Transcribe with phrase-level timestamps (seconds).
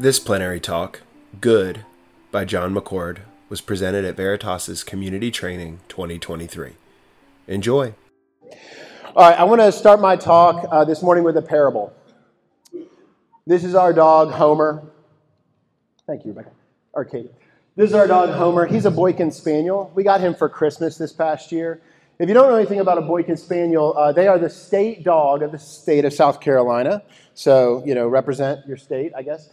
[0.00, 1.00] This plenary talk,
[1.40, 1.84] Good,
[2.30, 6.74] by Jon McCord, was presented at Veritas's Community Training 2023.
[7.48, 7.94] Enjoy.
[9.16, 11.92] All right, I want to start my talk uh, this morning with a parable.
[13.44, 14.84] This is our dog, Homer.
[16.06, 16.52] Thank you, Rebecca.
[16.92, 17.30] Or Katie.
[17.74, 18.66] This is our dog, Homer.
[18.66, 19.90] He's a Boykin Spaniel.
[19.96, 21.82] We got him for Christmas this past year.
[22.20, 25.42] If you don't know anything about a Boykin Spaniel, uh, they are the state dog
[25.42, 27.02] of the state of South Carolina.
[27.34, 29.48] So, you know, represent your state, I guess.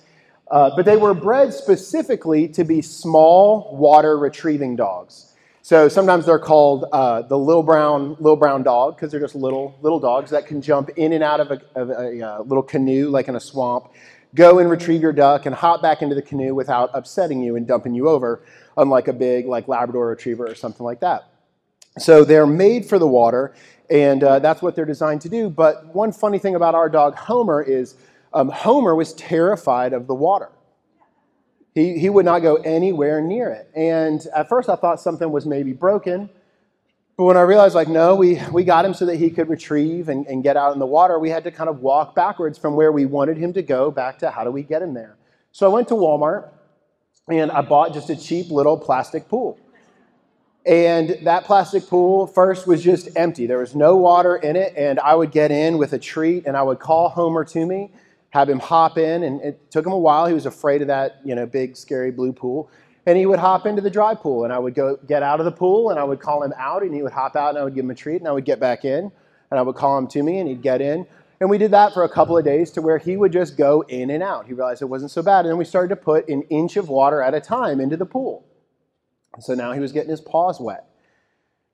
[0.49, 5.34] Uh, but they were bred specifically to be small water retrieving dogs.
[5.63, 9.76] So sometimes they're called uh, the little brown little brown dog because they're just little
[9.81, 13.09] little dogs that can jump in and out of a, of a, uh, little canoe
[13.09, 13.88] like in a swamp,
[14.35, 17.66] go and retrieve your duck and hop back into the canoe without upsetting you and
[17.66, 18.43] dumping you over,
[18.77, 21.23] unlike a big like Labrador Retriever or something like that.
[21.98, 23.55] So they're made for the water,
[23.90, 25.49] and uh, that's what they're designed to do.
[25.49, 27.96] But one funny thing about our dog Homer is
[28.36, 30.50] um, Homer was terrified of the water.
[31.74, 33.70] He, he would not go anywhere near it.
[33.76, 36.30] And at first I thought something was maybe broken.
[37.18, 40.10] But when I realized, like, no, we, we got him so that he could retrieve
[40.10, 42.76] and, and get out in the water, we had to kind of walk backwards from
[42.76, 45.16] where we wanted him to go back to how do we get him there.
[45.54, 46.49] So I went to Walmart
[47.30, 49.58] and I bought just a cheap little plastic pool.
[50.66, 53.48] And that plastic pool first was just empty.
[53.48, 56.58] There was no water in it, and I would get in with a treat and
[56.58, 57.92] I would call Homer to me,
[58.36, 60.26] have him hop in, and it took him a while.
[60.26, 62.70] He was afraid of that, you know, big, scary blue pool.
[63.05, 65.46] And he would hop into the dry pool, and I would go get out of
[65.46, 67.64] the pool, and I would call him out, and he would hop out, and I
[67.64, 69.09] would give him a treat, and I would get back in,
[69.52, 71.08] and I would call him to me, and he'd get in.
[71.40, 73.86] And we did that for a couple of days to where he would just go
[73.88, 74.47] in and out.
[74.47, 75.46] He realized it wasn't so bad.
[75.46, 78.06] And then we started to put an inch of water at a time into the
[78.06, 78.46] pool.
[79.40, 80.86] So now he was getting his paws wet.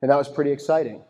[0.02, 1.03] And that was pretty exciting.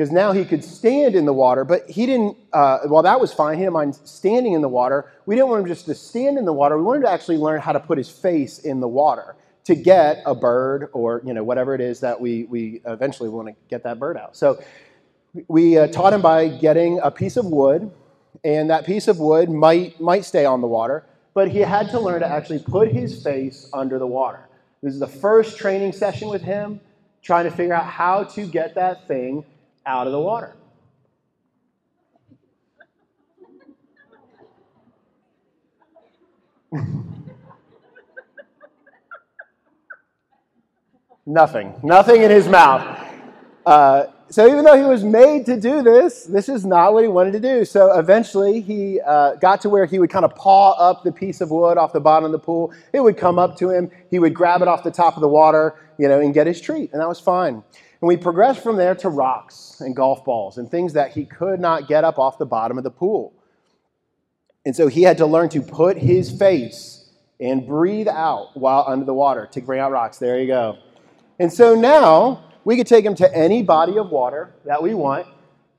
[0.00, 3.34] Because now he could stand in the water, but he didn't, uh, well, that was
[3.34, 3.58] fine.
[3.58, 5.12] He didn't mind standing in the water.
[5.26, 6.78] We didn't want him just to stand in the water.
[6.78, 10.22] We wanted to actually learn how to put his face in the water to get
[10.24, 13.82] a bird or, you know, whatever it is that we, we eventually want to get
[13.82, 14.34] that bird out.
[14.34, 14.64] So
[15.48, 17.90] we uh, taught him by getting a piece of wood,
[18.42, 22.00] and that piece of wood might, might stay on the water, but he had to
[22.00, 24.48] learn to actually put his face under the water.
[24.82, 26.80] This is the first training session with him,
[27.20, 29.44] trying to figure out how to get that thing
[29.86, 30.56] out of the water.
[41.26, 41.74] Nothing.
[41.82, 42.98] Nothing in his mouth.
[43.66, 47.08] Uh, so even though he was made to do this, this is not what he
[47.08, 47.64] wanted to do.
[47.64, 51.40] So eventually he uh, got to where he would kind of paw up the piece
[51.40, 52.72] of wood off the bottom of the pool.
[52.92, 53.90] It would come up to him.
[54.08, 56.60] He would grab it off the top of the water, you know, and get his
[56.60, 56.92] treat.
[56.92, 57.64] And that was fine.
[58.00, 61.60] And we progressed from there to rocks and golf balls and things that he could
[61.60, 63.34] not get up off the bottom of the pool.
[64.64, 67.10] And so he had to learn to put his face
[67.40, 70.18] and breathe out while under the water to bring out rocks.
[70.18, 70.78] There you go.
[71.38, 75.26] And so now we could take him to any body of water that we want.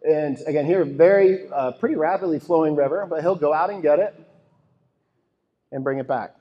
[0.04, 3.84] And again, here, a very, uh, pretty rapidly flowing river, but he'll go out and
[3.84, 4.20] get it
[5.72, 6.36] and bring it back.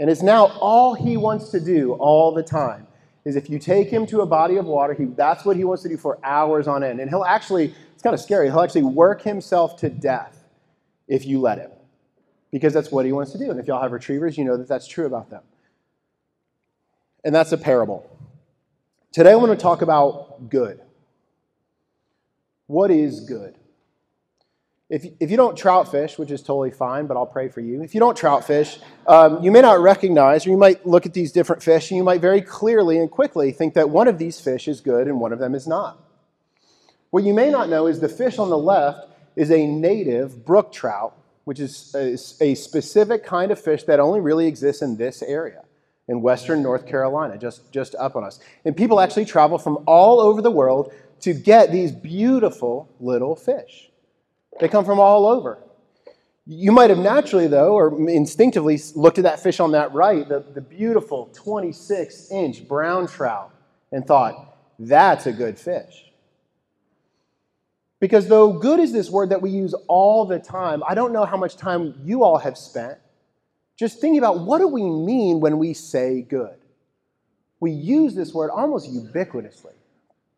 [0.00, 2.86] And it's now all he wants to do all the time
[3.24, 5.82] is if you take him to a body of water, he, that's what he wants
[5.84, 7.00] to do for hours on end.
[7.00, 10.44] And he'll actually, it's kind of scary, he'll actually work himself to death
[11.06, 11.70] if you let him.
[12.50, 13.50] Because that's what he wants to do.
[13.50, 15.42] And if y'all have retrievers, you know that that's true about them.
[17.24, 18.08] And that's a parable.
[19.12, 20.80] Today I want to talk about good.
[22.66, 23.54] What is good?
[24.92, 27.82] If, if you don't trout fish, which is totally fine, but I'll pray for you.
[27.82, 31.14] If you don't trout fish, um, you may not recognize, or you might look at
[31.14, 34.38] these different fish, and you might very clearly and quickly think that one of these
[34.38, 35.98] fish is good and one of them is not.
[37.08, 40.72] What you may not know is the fish on the left is a native brook
[40.72, 45.22] trout, which is a, a specific kind of fish that only really exists in this
[45.22, 45.64] area
[46.06, 48.40] in western North Carolina, just, just up on us.
[48.66, 53.88] And people actually travel from all over the world to get these beautiful little fish.
[54.60, 55.58] They come from all over.
[56.46, 60.40] You might have naturally, though, or instinctively looked at that fish on that right, the,
[60.40, 63.52] the beautiful 26 inch brown trout,
[63.92, 66.10] and thought, that's a good fish.
[68.00, 71.24] Because though good is this word that we use all the time, I don't know
[71.24, 72.98] how much time you all have spent
[73.78, 76.56] just thinking about what do we mean when we say good?
[77.60, 79.72] We use this word almost ubiquitously,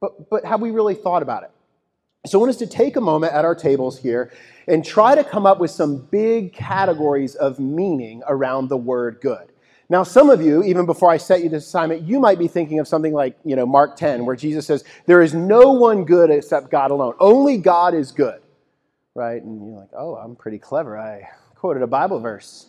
[0.01, 1.51] but, but have we really thought about it?
[2.27, 4.33] So I want us to take a moment at our tables here
[4.67, 9.53] and try to come up with some big categories of meaning around the word good.
[9.91, 12.79] Now, some of you, even before I set you this assignment, you might be thinking
[12.79, 16.31] of something like, you know, Mark 10, where Jesus says, There is no one good
[16.31, 17.15] except God alone.
[17.21, 18.41] Only God is good.
[19.15, 19.43] Right?
[19.43, 20.99] And you're like, Oh, I'm pretty clever.
[20.99, 22.67] I quoted a Bible verse.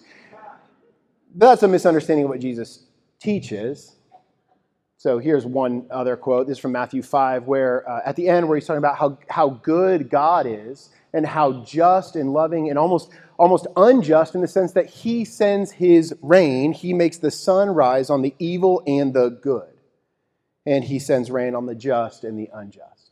[1.33, 2.83] But that's a misunderstanding of what Jesus
[3.19, 3.94] teaches.
[5.05, 6.47] So here's one other quote.
[6.47, 9.19] This is from Matthew 5, where uh, at the end, where he's talking about how,
[9.29, 14.47] how good God is and how just and loving and almost, almost unjust in the
[14.47, 16.71] sense that he sends his rain.
[16.71, 19.69] He makes the sun rise on the evil and the good.
[20.65, 23.11] And he sends rain on the just and the unjust.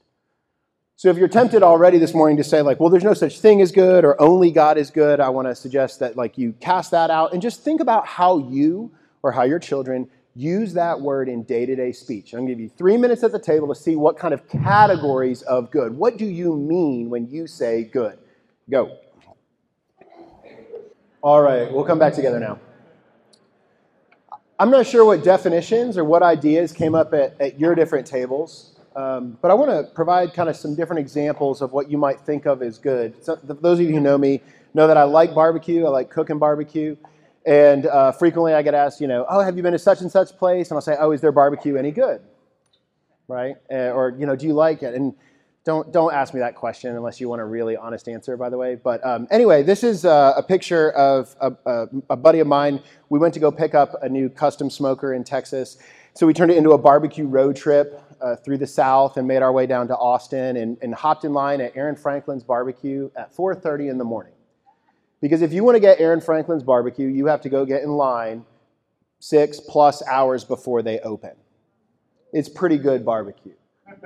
[0.96, 3.62] So if you're tempted already this morning to say, like, well, there's no such thing
[3.62, 6.90] as good or only God is good, I want to suggest that like you cast
[6.90, 11.30] that out and just think about how you or how your children use that word
[11.30, 12.34] in day to day speech.
[12.34, 14.48] I'm going to give you three minutes at the table to see what kind of
[14.50, 15.96] categories of good.
[15.96, 18.18] What do you mean when you say good?
[18.70, 18.98] Go.
[21.22, 22.60] All right, we'll come back together now.
[24.60, 28.76] I'm not sure what definitions or what ideas came up at, at your different tables,
[28.96, 32.20] um, but I want to provide kind of some different examples of what you might
[32.22, 33.24] think of as good.
[33.24, 34.42] So, those of you who know me
[34.74, 36.96] know that I like barbecue, I like cooking barbecue.
[37.46, 40.12] And uh, frequently I get asked, you know, oh, have you been to such and
[40.12, 40.70] such place?
[40.70, 42.22] And I'll say, oh, is their barbecue any good?
[43.28, 43.56] Right?
[43.72, 44.94] Uh, or, you know, do you like it?
[44.94, 45.14] And
[45.66, 48.58] don't, don't ask me that question unless you want a really honest answer, by the
[48.58, 48.76] way.
[48.76, 52.82] But um, anyway, this is uh, a picture of a, a, a, buddy of mine.
[53.10, 55.78] We went to go pick up a new custom smoker in Texas.
[56.16, 59.42] So we turned it into a barbecue road trip uh, through the South and made
[59.42, 63.34] our way down to Austin and, and hopped in line at Aaron Franklin's barbecue at
[63.34, 64.34] 4.30 in the morning.
[65.24, 67.92] Because if you want to get Aaron Franklin's barbecue, you have to go get in
[67.92, 68.44] line
[69.20, 71.32] six plus hours before they open.
[72.34, 73.54] It's pretty good barbecue.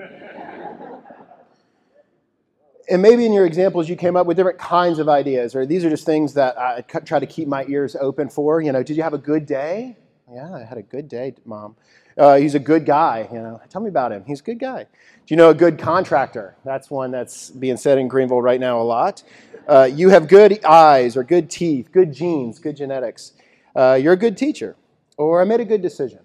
[2.87, 5.83] and maybe in your examples you came up with different kinds of ideas, or these
[5.83, 8.61] are just things that I try to keep my ears open for.
[8.61, 9.97] You know, did you have a good day?
[10.31, 11.77] Yeah, I had a good day, mom.
[12.15, 13.27] Uh, he's a good guy.
[13.31, 14.23] You know, tell me about him.
[14.27, 14.85] He's a good guy.
[15.27, 16.55] Do you know a good contractor?
[16.63, 19.23] That's one that's being said in Greenville right now a lot.
[19.67, 23.33] Uh, you have good eyes or good teeth, good genes, good genetics.
[23.75, 24.77] Uh, you're a good teacher,
[25.17, 26.19] or I made a good decision.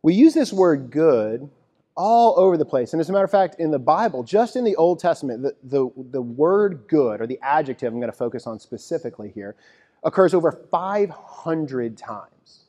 [0.00, 1.50] We use this word good
[1.94, 2.94] all over the place.
[2.94, 5.54] And as a matter of fact, in the Bible, just in the Old Testament, the,
[5.62, 9.56] the, the word good, or the adjective I'm going to focus on specifically here,
[10.04, 12.64] occurs over 500 times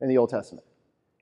[0.00, 0.64] in the Old Testament.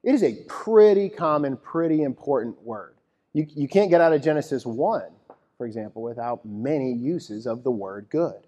[0.02, 2.94] It is a pretty common, pretty important word.
[3.32, 5.02] You, you can't get out of Genesis 1
[5.58, 8.46] for example, without many uses of the word good.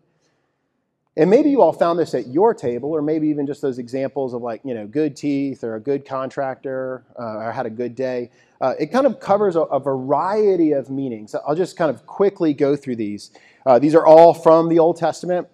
[1.16, 4.32] And maybe you all found this at your table, or maybe even just those examples
[4.32, 7.96] of like, you know, good teeth or a good contractor uh, or had a good
[7.96, 8.30] day.
[8.60, 11.34] Uh, it kind of covers a, a, variety of meanings.
[11.34, 13.32] I'll just kind of quickly go through these.
[13.66, 15.48] Uh, these are all from the Old Testament.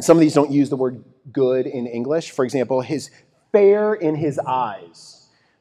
[0.00, 2.32] Some of these don't use the word good in English.
[2.32, 3.10] For example, his
[3.52, 5.19] fair in his eyes,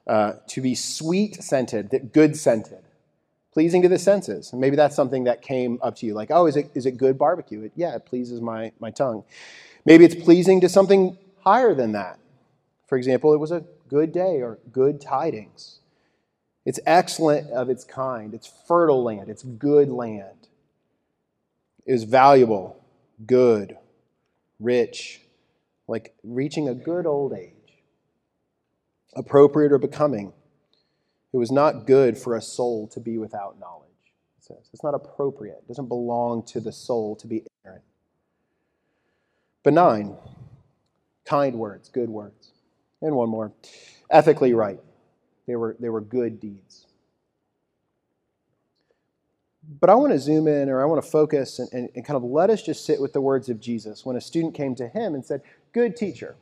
[0.10, 2.84] uh, to be sweet scented, that good scented
[3.52, 4.52] pleasing to the senses.
[4.52, 6.98] And maybe that's something that came up to you, like, oh, is it, is it
[6.98, 7.64] good barbecue?
[7.64, 9.24] It, yeah, it pleases my, my tongue.
[9.86, 12.20] Maybe it's pleasing to something higher than that.
[12.88, 15.80] For example, it was a good day or good tidings.
[16.66, 18.34] It's excellent of its kind.
[18.34, 19.30] It's fertile land.
[19.30, 20.48] It's good land.
[21.86, 22.82] It is valuable,
[23.26, 23.78] good,
[24.60, 25.22] rich,
[25.88, 27.54] like reaching a good old age,
[29.16, 30.34] appropriate or becoming
[31.34, 33.90] it was not good for a soul to be without knowledge.
[34.40, 35.60] It says it's not appropriate.
[35.64, 37.84] It doesn't belong to the soul to be ignorant.
[39.64, 40.16] Benign,
[41.26, 42.52] kind words, good words.
[43.02, 43.54] And one more.
[44.10, 44.80] Ethically right.
[45.48, 46.88] They were, they were good deeds.
[49.80, 52.18] But I want to zoom in or I want to focus and, and, and kind
[52.18, 54.88] of let us just sit with the words of Jesus when a student came to
[54.88, 55.42] him and said,
[55.74, 56.36] Good teacher.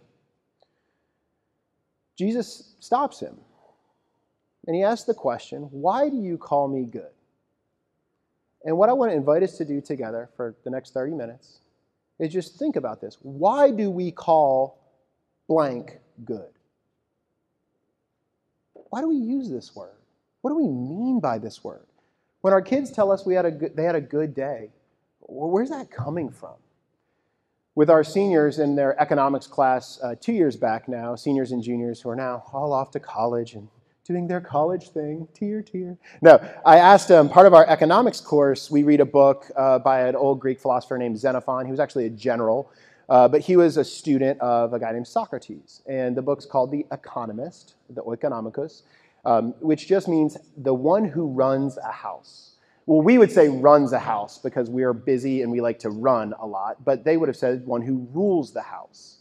[2.18, 3.38] Jesus stops him
[4.66, 7.12] and he asks the question, Why do you call me good?
[8.64, 11.62] And what I want to invite us to do together for the next 30 minutes
[12.20, 13.18] is just think about this.
[13.22, 14.80] Why do we call
[15.48, 16.50] blank good?
[18.74, 19.96] Why do we use this word?
[20.42, 21.86] What do we mean by this word?
[22.42, 24.70] When our kids tell us we had a good, they had a good day,
[25.20, 26.56] where's that coming from?
[27.78, 32.02] With our seniors in their economics class uh, two years back now, seniors and juniors
[32.02, 33.68] who are now all off to college and
[34.04, 35.96] doing their college thing, tear, tear.
[36.24, 40.08] No, I asked him, part of our economics course, we read a book uh, by
[40.08, 41.66] an old Greek philosopher named Xenophon.
[41.66, 42.72] He was actually a general,
[43.10, 45.84] uh, but he was a student of a guy named Socrates.
[45.86, 48.82] And the book's called The Economist, the Oikonomikos,
[49.24, 52.57] um, which just means the one who runs a house.
[52.88, 55.90] Well, we would say runs a house because we are busy and we like to
[55.90, 59.18] run a lot, but they would have said one who rules the house.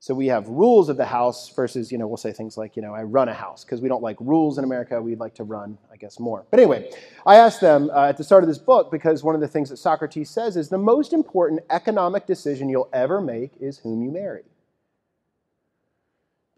[0.00, 2.82] So we have rules of the house versus, you know, we'll say things like, you
[2.82, 5.00] know, I run a house because we don't like rules in America.
[5.00, 6.44] We'd like to run, I guess, more.
[6.50, 6.90] But anyway,
[7.24, 9.70] I asked them uh, at the start of this book because one of the things
[9.70, 14.10] that Socrates says is the most important economic decision you'll ever make is whom you
[14.10, 14.42] marry.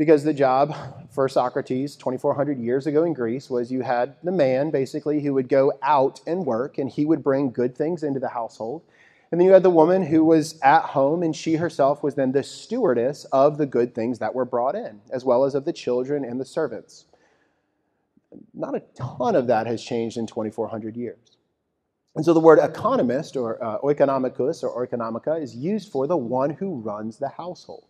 [0.02, 0.74] Because the job
[1.12, 5.48] for Socrates 2,400 years ago in Greece was you had the man basically who would
[5.48, 8.82] go out and work and he would bring good things into the household.
[9.30, 12.32] And then you had the woman who was at home and she herself was then
[12.32, 15.72] the stewardess of the good things that were brought in, as well as of the
[15.72, 17.04] children and the servants.
[18.52, 21.36] Not a ton of that has changed in 2,400 years.
[22.16, 26.50] And so the word economist or uh, oikonomicus or oikonomica is used for the one
[26.50, 27.86] who runs the household,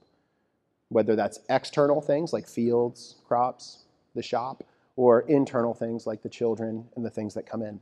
[0.93, 3.85] whether that's external things like fields, crops,
[4.15, 4.65] the shop,
[4.97, 7.81] or internal things like the children and the things that come in.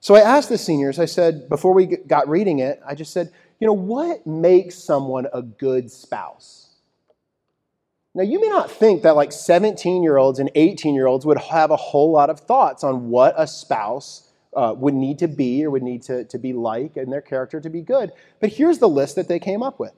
[0.00, 3.30] So I asked the seniors, I said, before we got reading it, I just said,
[3.60, 6.70] you know, what makes someone a good spouse?
[8.14, 11.38] Now, you may not think that like 17 year olds and 18 year olds would
[11.38, 15.64] have a whole lot of thoughts on what a spouse uh, would need to be
[15.64, 18.12] or would need to, to be like and their character to be good.
[18.40, 19.92] But here's the list that they came up with.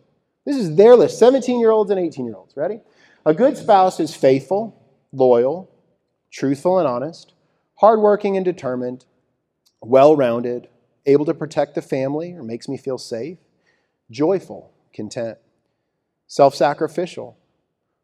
[0.44, 2.56] This is their list 17 year olds and 18 year olds.
[2.56, 2.80] Ready?
[3.26, 4.78] A good spouse is faithful,
[5.12, 5.70] loyal,
[6.30, 7.32] truthful and honest,
[7.76, 9.04] hardworking and determined,
[9.80, 10.68] well rounded,
[11.06, 13.38] able to protect the family or makes me feel safe,
[14.10, 15.38] joyful, content,
[16.26, 17.38] self sacrificial,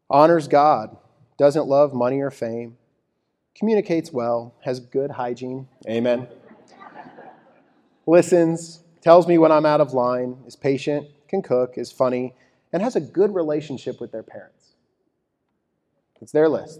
[0.09, 0.97] honors God,
[1.37, 2.77] doesn't love money or fame,
[3.55, 5.67] communicates well, has good hygiene.
[5.87, 6.27] Amen.
[8.07, 12.35] Listens, tells me when I'm out of line, is patient, can cook, is funny,
[12.71, 14.75] and has a good relationship with their parents.
[16.21, 16.79] It's their list.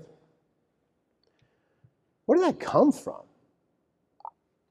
[2.27, 3.21] Where did that come from?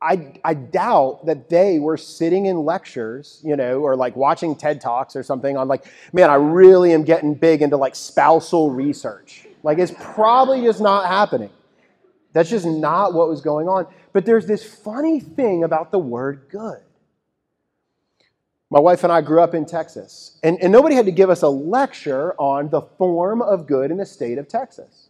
[0.02, 4.80] I, I doubt that they were sitting in lectures, you know, or like watching TED
[4.80, 9.46] Talks or something on like, man, I really am getting big into like spousal research.
[9.62, 11.50] Like, it's probably just not happening.
[12.32, 13.86] That's just not what was going on.
[14.14, 16.80] But there's this funny thing about the word good.
[18.72, 21.42] My wife and I grew up in Texas, and, and nobody had to give us
[21.42, 25.08] a lecture on the form of good in the state of Texas.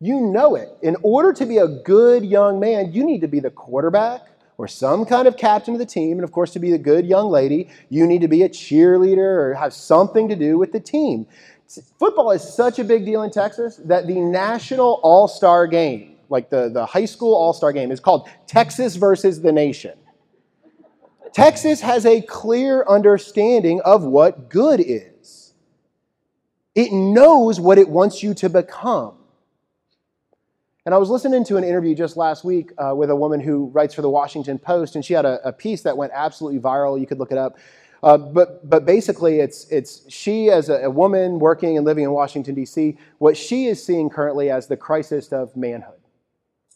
[0.00, 0.68] You know it.
[0.80, 4.68] In order to be a good young man, you need to be the quarterback or
[4.68, 6.18] some kind of captain of the team.
[6.18, 9.18] And of course, to be a good young lady, you need to be a cheerleader
[9.18, 11.26] or have something to do with the team.
[11.98, 16.48] Football is such a big deal in Texas that the national all star game, like
[16.48, 19.98] the, the high school all star game, is called Texas versus the nation.
[21.34, 25.52] Texas has a clear understanding of what good is,
[26.76, 29.16] it knows what it wants you to become.
[30.86, 33.66] And I was listening to an interview just last week uh, with a woman who
[33.70, 37.00] writes for the Washington Post, and she had a, a piece that went absolutely viral.
[37.00, 37.56] You could look it up.
[38.02, 42.10] Uh, but, but basically, it's, it's she, as a, a woman working and living in
[42.10, 45.98] Washington, D.C., what she is seeing currently as the crisis of manhood.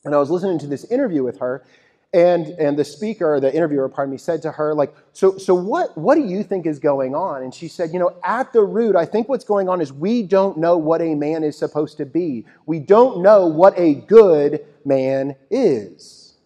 [0.04, 1.64] And I was listening to this interview with her,
[2.12, 5.96] and, and the speaker, the interviewer, pardon me, said to her, like, so, so what,
[5.96, 7.42] what do you think is going on?
[7.42, 10.22] And she said, you know, at the root, I think what's going on is we
[10.22, 12.46] don't know what a man is supposed to be.
[12.64, 16.36] We don't know what a good man is.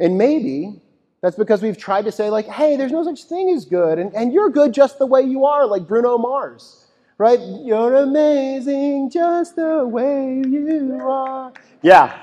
[0.00, 0.80] And maybe
[1.20, 4.12] that's because we've tried to say, like, hey, there's no such thing as good, and,
[4.14, 6.88] and you're good just the way you are, like Bruno Mars,
[7.18, 7.38] right?
[7.40, 11.52] You're amazing just the way you are.
[11.82, 12.18] Yeah,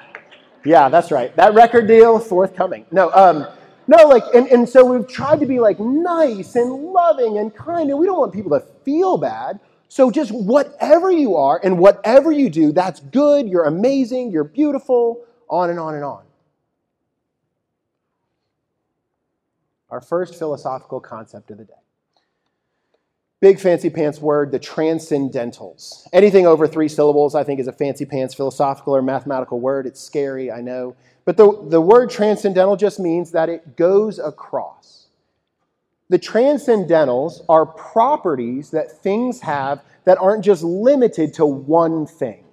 [0.65, 1.35] yeah, that's right.
[1.35, 2.85] That record deal, forthcoming.
[2.91, 3.47] No, um,
[3.87, 7.89] no, like, and, and so we've tried to be like nice and loving and kind,
[7.89, 9.59] and we don't want people to feel bad.
[9.87, 15.25] So just whatever you are and whatever you do, that's good, you're amazing, you're beautiful,
[15.49, 16.23] on and on and on.
[19.89, 21.73] Our first philosophical concept of the day.
[23.41, 26.05] Big fancy pants word, the transcendentals.
[26.11, 29.87] Anything over three syllables, I think, is a fancy pants philosophical or mathematical word.
[29.87, 30.95] It's scary, I know.
[31.23, 35.07] But the, the word transcendental just means that it goes across.
[36.09, 42.43] The transcendentals are properties that things have that aren't just limited to one thing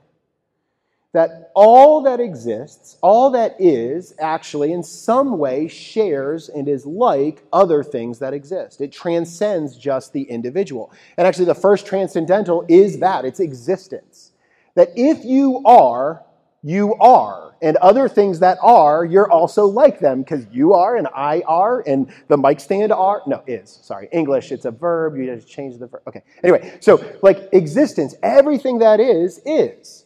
[1.12, 7.42] that all that exists, all that is, actually in some way shares and is like
[7.52, 8.80] other things that exist.
[8.80, 10.92] It transcends just the individual.
[11.16, 14.32] And actually, the first transcendental is that it's existence.
[14.74, 16.22] That if you are,
[16.62, 17.54] you are.
[17.62, 21.82] And other things that are, you're also like them because you are and I are
[21.86, 23.22] and the mic stand are.
[23.26, 23.78] No, is.
[23.82, 24.08] Sorry.
[24.12, 25.16] English, it's a verb.
[25.16, 26.02] You just change the verb.
[26.06, 26.22] Okay.
[26.42, 30.05] Anyway, so like existence, everything that is, is.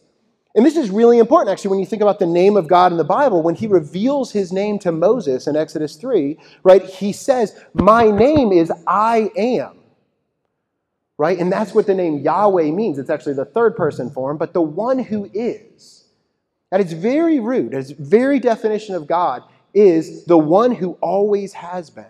[0.53, 2.97] And this is really important, actually, when you think about the name of God in
[2.97, 3.41] the Bible.
[3.41, 8.51] When he reveals his name to Moses in Exodus 3, right, he says, My name
[8.51, 9.79] is I am.
[11.17, 11.39] Right?
[11.39, 12.97] And that's what the name Yahweh means.
[12.97, 16.05] It's actually the third person form, but the one who is.
[16.71, 19.43] At its very root, its very definition of God,
[19.73, 22.05] is the one who always has been.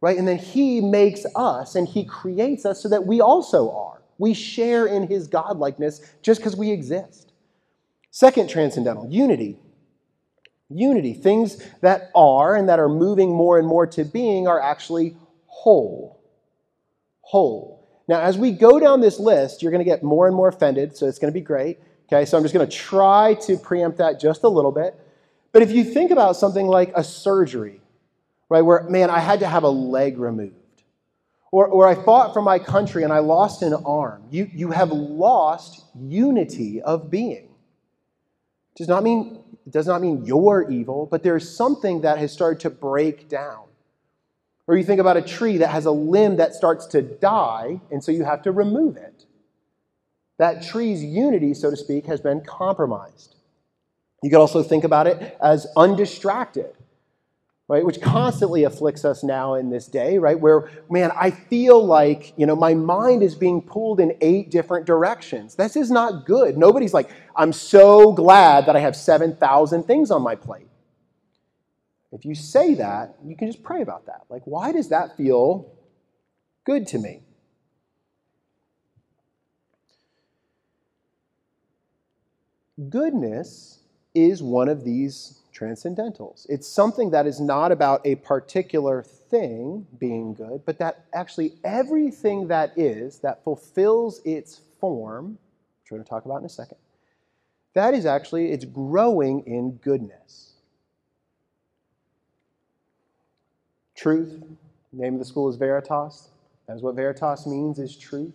[0.00, 0.16] Right?
[0.16, 4.02] And then he makes us and he creates us so that we also are.
[4.18, 7.23] We share in his godlikeness just because we exist.
[8.14, 9.58] Second transcendental, unity.
[10.68, 11.14] Unity.
[11.14, 15.16] Things that are and that are moving more and more to being are actually
[15.46, 16.22] whole.
[17.22, 17.88] Whole.
[18.06, 20.96] Now, as we go down this list, you're going to get more and more offended,
[20.96, 21.80] so it's going to be great.
[22.06, 24.94] Okay, so I'm just going to try to preempt that just a little bit.
[25.50, 27.80] But if you think about something like a surgery,
[28.48, 30.54] right, where, man, I had to have a leg removed,
[31.50, 34.92] or, or I fought for my country and I lost an arm, you, you have
[34.92, 37.48] lost unity of being.
[38.76, 42.60] Does not mean it does not mean you're evil, but there's something that has started
[42.60, 43.64] to break down.
[44.66, 48.02] Or you think about a tree that has a limb that starts to die, and
[48.02, 49.26] so you have to remove it.
[50.38, 53.36] That tree's unity, so to speak, has been compromised.
[54.22, 56.72] You could also think about it as undistracted,
[57.66, 57.84] right?
[57.84, 60.38] Which constantly afflicts us now in this day, right?
[60.38, 64.84] Where, man, I feel like, you know, my mind is being pulled in eight different
[64.86, 65.54] directions.
[65.54, 66.58] This is not good.
[66.58, 70.68] Nobody's like, I'm so glad that I have 7,000 things on my plate.
[72.12, 74.22] If you say that, you can just pray about that.
[74.28, 75.72] Like, why does that feel
[76.64, 77.22] good to me?
[82.88, 83.80] Goodness
[84.14, 86.46] is one of these transcendentals.
[86.48, 92.48] It's something that is not about a particular thing being good, but that actually everything
[92.48, 95.38] that is, that fulfills its form,
[95.82, 96.78] which we're going to talk about in a second,
[97.74, 100.52] that is actually, it's growing in goodness.
[103.94, 104.42] Truth,
[104.92, 106.30] name of the school is Veritas.
[106.66, 108.34] That is what Veritas means, is truth.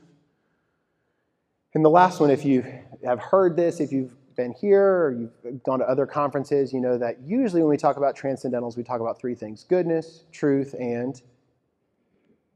[1.74, 2.66] And the last one, if you
[3.06, 6.98] have heard this, if you've been here or you've gone to other conferences, you know
[6.98, 11.22] that usually when we talk about transcendentals, we talk about three things goodness, truth, and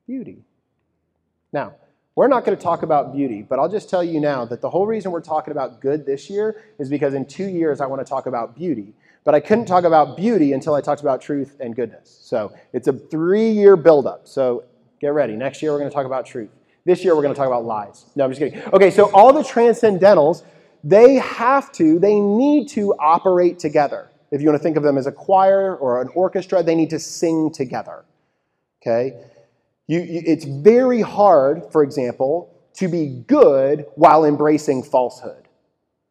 [0.08, 0.46] beauty.
[1.52, 1.74] Now,
[2.15, 4.69] we're not going to talk about beauty, but I'll just tell you now that the
[4.69, 8.00] whole reason we're talking about good this year is because in two years I want
[8.06, 8.93] to talk about beauty.
[9.26, 12.17] But I couldn't talk about beauty until I talked about truth and goodness.
[12.22, 14.26] So it's a three year buildup.
[14.28, 14.63] So
[15.02, 15.36] get ready.
[15.36, 16.50] Next year we're going to talk about truth.
[16.86, 18.06] This year we're going to talk about lies.
[18.15, 18.62] No, I'm just kidding.
[18.74, 20.43] Okay, so all the transcendentals
[20.84, 24.10] they have to, they need to operate together.
[24.32, 26.89] If you want to think of them as a choir or an orchestra, they need
[26.89, 28.04] to sing together.
[28.82, 29.15] Okay?
[29.88, 35.48] You, you, it's very hard, for example, to be good while embracing falsehood.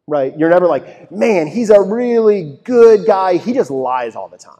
[0.07, 0.37] Right?
[0.39, 3.37] You're never like, man, he's a really good guy.
[3.37, 4.57] He just lies all the time.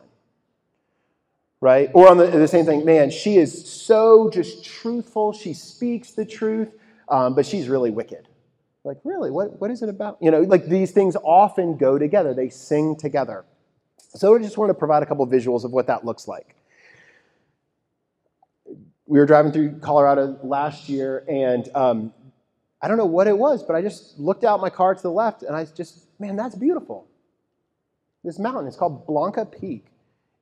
[1.61, 1.91] Right?
[1.95, 5.33] Or on the, the same thing, man, she is so just truthful.
[5.33, 6.71] She speaks the truth,
[7.09, 8.29] um, but she's really wicked.
[8.85, 10.19] Like, really, what, what is it about?
[10.21, 13.45] You know, like these things often go together, they sing together.
[13.99, 16.57] So I just want to provide a couple of visuals of what that looks like.
[19.07, 22.13] We were driving through Colorado last year, and um,
[22.81, 25.11] I don't know what it was, but I just looked out my car to the
[25.11, 27.07] left, and I just, man, that's beautiful.
[28.25, 29.87] This mountain, it's called Blanca Peak.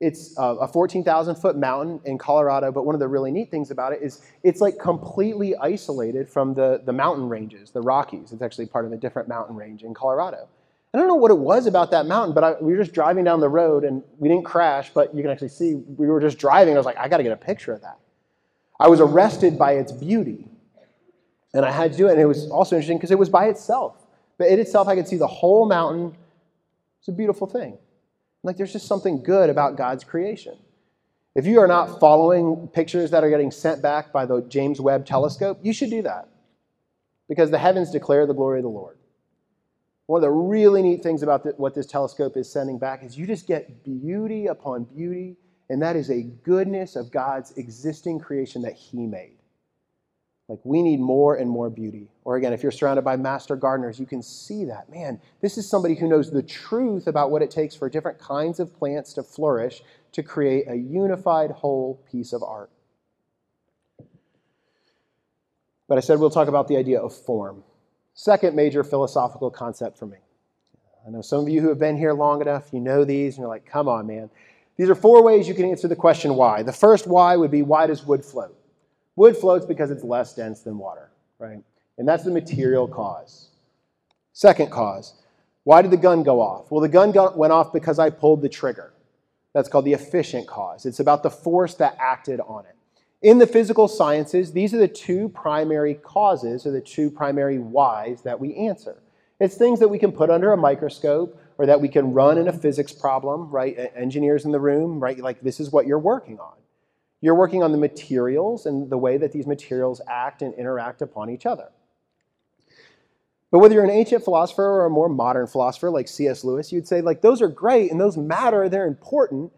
[0.00, 3.70] It's uh, a 14,000 foot mountain in Colorado, but one of the really neat things
[3.70, 8.32] about it is it's like completely isolated from the, the mountain ranges, the Rockies.
[8.32, 10.48] It's actually part of a different mountain range in Colorado.
[10.92, 13.24] I don't know what it was about that mountain, but I, we were just driving
[13.24, 16.38] down the road and we didn't crash, but you can actually see we were just
[16.38, 16.74] driving.
[16.74, 17.98] I was like, I got to get a picture of that.
[18.80, 20.48] I was arrested by its beauty,
[21.52, 22.12] and I had to do it.
[22.12, 23.98] And it was also interesting because it was by itself.
[24.38, 26.16] But it itself, I could see the whole mountain.
[27.00, 27.76] It's a beautiful thing.
[28.42, 30.56] Like there's just something good about God's creation.
[31.34, 35.06] If you are not following pictures that are getting sent back by the James Webb
[35.06, 36.28] telescope, you should do that
[37.28, 38.98] because the heavens declare the glory of the Lord.
[40.06, 43.16] One of the really neat things about the, what this telescope is sending back is
[43.16, 45.36] you just get beauty upon beauty,
[45.68, 49.39] and that is a goodness of God's existing creation that He made.
[50.50, 52.08] Like we need more and more beauty.
[52.24, 54.90] Or again, if you're surrounded by master gardeners, you can see that.
[54.90, 58.58] Man, this is somebody who knows the truth about what it takes for different kinds
[58.58, 62.68] of plants to flourish to create a unified whole piece of art.
[65.86, 67.62] But I said we'll talk about the idea of form.
[68.14, 70.18] Second major philosophical concept for me.
[71.06, 73.42] I know some of you who have been here long enough, you know these, and
[73.42, 74.28] you're like, come on, man.
[74.76, 76.64] These are four ways you can answer the question why.
[76.64, 78.56] The first why would be why does wood float?
[79.16, 81.62] Wood floats because it's less dense than water, right?
[81.98, 83.48] And that's the material cause.
[84.32, 85.14] Second cause
[85.64, 86.70] why did the gun go off?
[86.70, 88.92] Well, the gun went off because I pulled the trigger.
[89.52, 90.86] That's called the efficient cause.
[90.86, 92.76] It's about the force that acted on it.
[93.22, 98.22] In the physical sciences, these are the two primary causes or the two primary whys
[98.22, 98.96] that we answer.
[99.38, 102.48] It's things that we can put under a microscope or that we can run in
[102.48, 103.92] a physics problem, right?
[103.94, 105.18] Engineers in the room, right?
[105.18, 106.54] Like, this is what you're working on.
[107.20, 111.30] You're working on the materials and the way that these materials act and interact upon
[111.30, 111.70] each other.
[113.50, 116.44] But whether you're an ancient philosopher or a more modern philosopher like C.S.
[116.44, 119.52] Lewis, you'd say, like, those are great and those matter, they're important.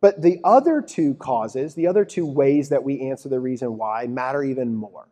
[0.00, 4.06] But the other two causes, the other two ways that we answer the reason why,
[4.06, 5.08] matter even more.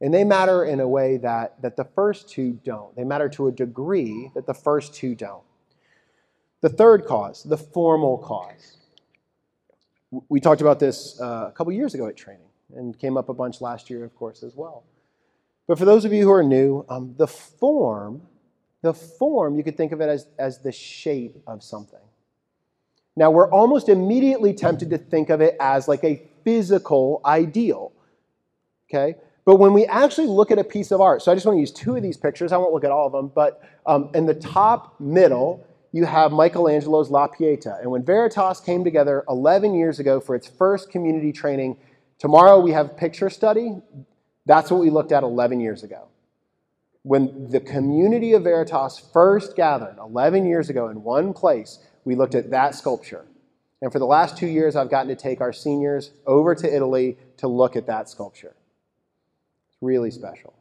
[0.00, 2.94] And they matter in a way that, that the first two don't.
[2.94, 5.42] They matter to a degree that the first two don't.
[6.60, 8.76] The third cause, the formal cause.
[10.10, 13.34] We talked about this uh, a couple years ago at training and came up a
[13.34, 14.84] bunch last year, of course, as well.
[15.66, 18.22] But for those of you who are new, um, the form,
[18.82, 21.98] the form, you could think of it as, as the shape of something.
[23.16, 27.92] Now, we're almost immediately tempted to think of it as like a physical ideal.
[28.88, 29.16] Okay?
[29.44, 31.60] But when we actually look at a piece of art, so I just want to
[31.60, 32.52] use two of these pictures.
[32.52, 35.65] I won't look at all of them, but um, in the top middle,
[35.96, 37.78] you have Michelangelo's La Pieta.
[37.80, 41.78] And when Veritas came together 11 years ago for its first community training,
[42.18, 43.80] tomorrow we have picture study.
[44.44, 46.08] That's what we looked at 11 years ago.
[47.02, 52.34] When the community of Veritas first gathered 11 years ago in one place, we looked
[52.34, 53.24] at that sculpture.
[53.80, 57.16] And for the last two years, I've gotten to take our seniors over to Italy
[57.38, 58.54] to look at that sculpture.
[59.70, 60.52] It's really special.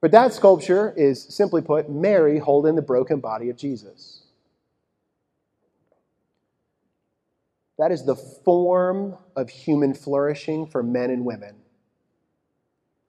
[0.00, 4.25] But that sculpture is, simply put, Mary holding the broken body of Jesus.
[7.78, 11.56] That is the form of human flourishing for men and women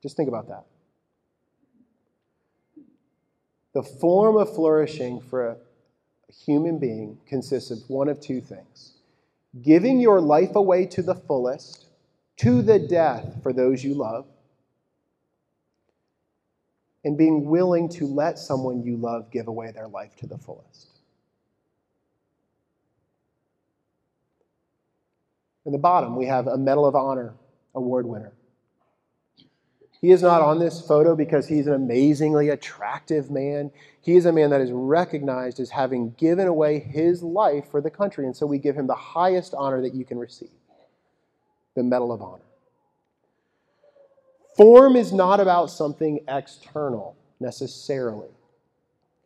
[0.02, 0.66] just think about that.
[3.74, 5.58] The form of flourishing for a
[6.32, 8.94] human being consists of one of two things
[9.62, 11.86] giving your life away to the fullest,
[12.38, 14.28] to the death for those you love,
[17.04, 20.97] and being willing to let someone you love give away their life to the fullest.
[25.68, 27.34] In the bottom, we have a Medal of Honor
[27.76, 28.32] award winner.
[30.00, 33.72] He is not on this photo because he's an amazingly attractive man.
[34.00, 37.90] He is a man that is recognized as having given away his life for the
[37.90, 38.26] country.
[38.26, 40.50] And so we give him the highest honor that you can receive
[41.76, 42.44] the Medal of Honor.
[44.56, 48.30] Form is not about something external necessarily.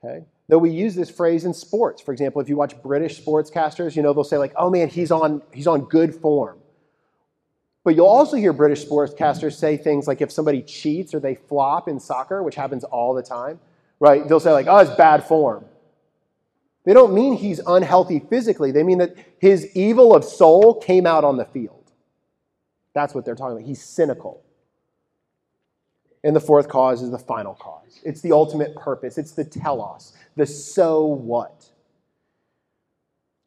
[0.04, 0.26] Okay?
[0.52, 2.02] Though we use this phrase in sports.
[2.02, 5.10] For example, if you watch British sportscasters, you know, they'll say, like, oh man, he's
[5.10, 6.60] on, he's on good form.
[7.86, 11.88] But you'll also hear British sportscasters say things like if somebody cheats or they flop
[11.88, 13.62] in soccer, which happens all the time,
[14.02, 14.28] right?
[14.28, 15.64] They'll say, like, oh, it's bad form.
[16.84, 18.74] They don't mean he's unhealthy physically.
[18.74, 21.94] They mean that his evil of soul came out on the field.
[22.94, 23.66] That's what they're talking about.
[23.66, 24.44] He's cynical.
[26.24, 28.00] And the fourth cause is the final cause.
[28.04, 29.18] It's the ultimate purpose.
[29.18, 31.66] It's the telos, the so what.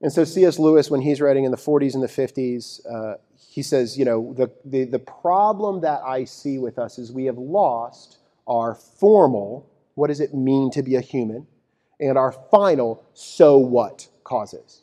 [0.01, 0.59] And so C.S.
[0.59, 4.35] Lewis, when he's writing in the 40s and the 50s, uh, he says, you know,
[4.35, 9.71] the, the, the problem that I see with us is we have lost our formal,
[9.95, 11.47] what does it mean to be a human,
[12.01, 14.83] and our final, so what causes.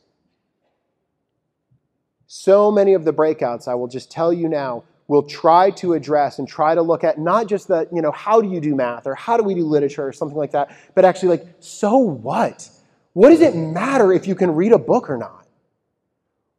[2.26, 6.40] So many of the breakouts, I will just tell you now, will try to address
[6.40, 9.06] and try to look at not just the, you know, how do you do math
[9.06, 12.70] or how do we do literature or something like that, but actually like, so what?
[13.12, 15.46] What does it matter if you can read a book or not?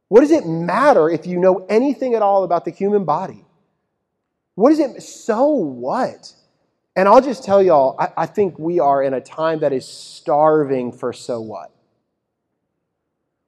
[0.09, 3.47] What does it matter if you know anything at all about the human body?
[4.55, 5.03] What is it?
[5.03, 6.35] So what?
[6.95, 9.89] And I'll just tell y'all, I, I think we are in a time that is
[9.89, 11.73] starving for so what.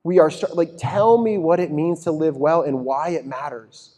[0.02, 3.93] We are, like, tell me what it means to live well and why it matters.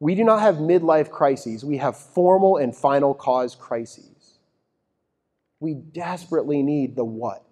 [0.00, 4.38] We do not have midlife crises, we have formal and final cause crises.
[5.60, 7.44] We desperately need the what.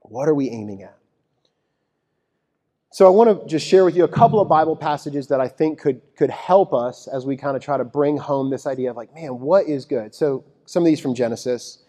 [0.00, 0.96] What are we aiming at?
[2.92, 5.46] So I want to just share with you a couple of Bible passages that I
[5.46, 8.90] think could, could help us as we kind of try to bring home this idea
[8.90, 10.12] of like, man, what is good?
[10.14, 11.84] So some of these from Genesis.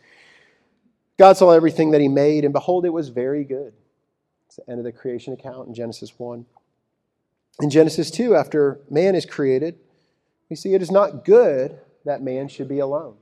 [1.18, 3.74] God saw everything that he made, and behold, it was very good.
[4.48, 6.46] It's the end of the creation account in Genesis 1.
[7.62, 9.78] In Genesis 2, after man is created,
[10.50, 13.16] we see it is not good that man should be alone.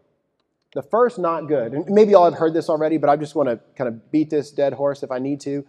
[0.73, 1.73] The first, not good.
[1.73, 4.29] And maybe y'all have heard this already, but I just want to kind of beat
[4.29, 5.65] this dead horse if I need to.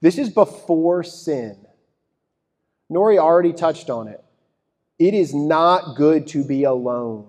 [0.00, 1.56] This is before sin.
[2.90, 4.24] Nori already touched on it.
[4.98, 7.28] It is not good to be alone.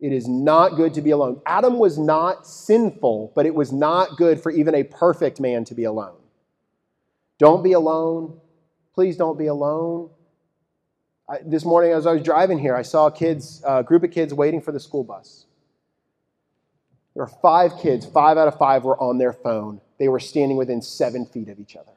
[0.00, 1.40] It is not good to be alone.
[1.46, 5.74] Adam was not sinful, but it was not good for even a perfect man to
[5.74, 6.16] be alone.
[7.38, 8.40] Don't be alone.
[8.94, 10.10] Please don't be alone.
[11.28, 14.32] I, this morning, as I was driving here, I saw kids, a group of kids
[14.32, 15.46] waiting for the school bus.
[17.14, 19.80] There were five kids, five out of five were on their phone.
[19.98, 21.92] They were standing within seven feet of each other.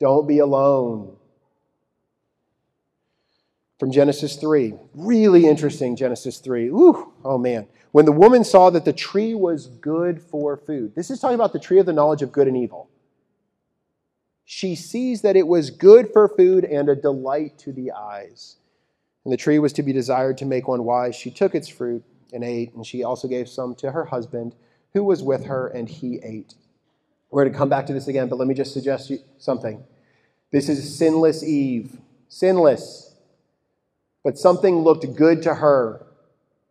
[0.00, 1.16] Don't be alone.
[3.78, 4.74] from Genesis 3.
[4.94, 6.68] Really interesting, Genesis 3.
[6.68, 7.66] Ooh, oh man.
[7.92, 11.52] When the woman saw that the tree was good for food, this is talking about
[11.52, 12.88] the tree of the knowledge of good and evil.
[14.44, 18.56] She sees that it was good for food and a delight to the eyes.
[19.24, 21.16] And the tree was to be desired to make one wise.
[21.16, 24.54] She took its fruit and ate, and she also gave some to her husband
[24.92, 26.54] who was with her, and he ate.
[27.30, 29.82] We're going to come back to this again, but let me just suggest something.
[30.52, 31.98] This is sinless Eve.
[32.28, 33.14] Sinless.
[34.22, 36.06] But something looked good to her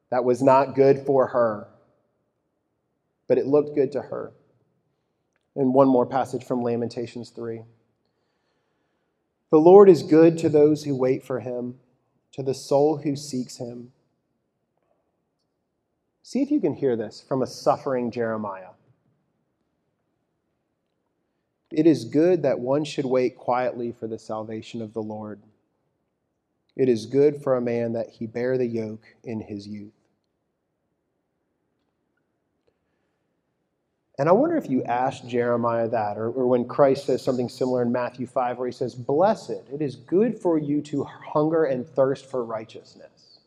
[0.10, 1.68] that was not good for her.
[3.28, 4.32] But it looked good to her.
[5.56, 7.62] And one more passage from Lamentations 3.
[9.52, 11.76] The Lord is good to those who wait for him,
[12.32, 13.92] to the soul who seeks him.
[16.24, 18.72] See if you can hear this from a suffering Jeremiah.
[21.70, 25.42] It is good that one should wait quietly for the salvation of the Lord.
[26.76, 29.94] It is good for a man that he bear the yoke in his youth.
[34.20, 37.82] And I wonder if you asked Jeremiah that, or, or, when Christ says something similar
[37.82, 41.88] in Matthew 5, where he says, Blessed, it is good for you to hunger and
[41.88, 43.40] thirst for righteousness.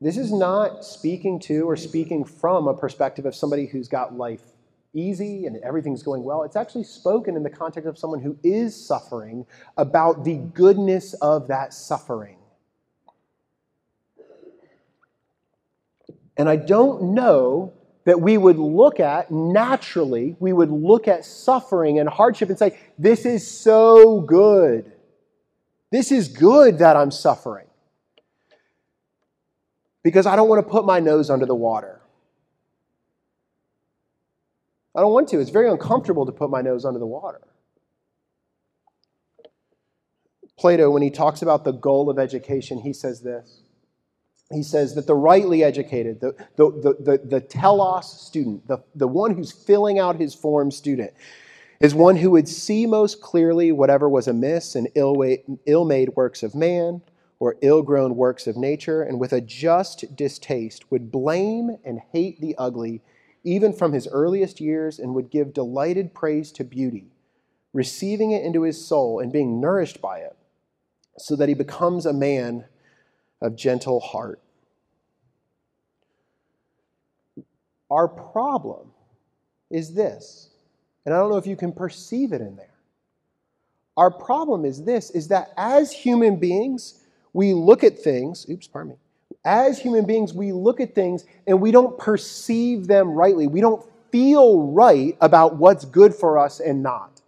[0.00, 4.42] This is not speaking to or speaking from a perspective of somebody who's got life
[4.94, 6.44] easy and everything's going well.
[6.44, 9.44] It's actually spoken in the context of someone who is suffering
[9.76, 12.36] about the goodness of that suffering.
[16.36, 17.72] And I don't know
[18.08, 22.78] that we would look at naturally, we would look at suffering and hardship and say,
[22.98, 24.90] This is so good.
[25.90, 27.66] This is good that I'm suffering.
[30.02, 32.00] Because I don't want to put my nose under the water.
[34.96, 35.38] I don't want to.
[35.38, 37.42] It's very uncomfortable to put my nose under the water.
[40.58, 43.60] Plato, when he talks about the goal of education, he says this
[44.52, 49.34] he says that the rightly educated, the, the, the, the, telos student, the, the one
[49.34, 51.12] who's filling out his form student,
[51.80, 56.54] is one who would see most clearly whatever was amiss in ill made works of
[56.54, 57.02] man
[57.38, 62.40] or ill grown works of nature, and with a just distaste would blame and hate
[62.40, 63.00] the ugly
[63.44, 67.06] even from his earliest years, and would give delighted praise to beauty,
[67.72, 70.36] receiving it into his soul and being nourished by it,
[71.16, 72.64] so that he becomes a man
[73.40, 74.40] of gentle heart.
[77.90, 78.90] Our problem
[79.70, 80.50] is this,
[81.04, 82.66] and I don't know if you can perceive it in there.
[83.96, 88.92] Our problem is this is that as human beings, we look at things, oops, pardon
[88.92, 88.96] me.
[89.44, 93.46] As human beings, we look at things and we don't perceive them rightly.
[93.46, 97.20] We don't feel right about what's good for us and not.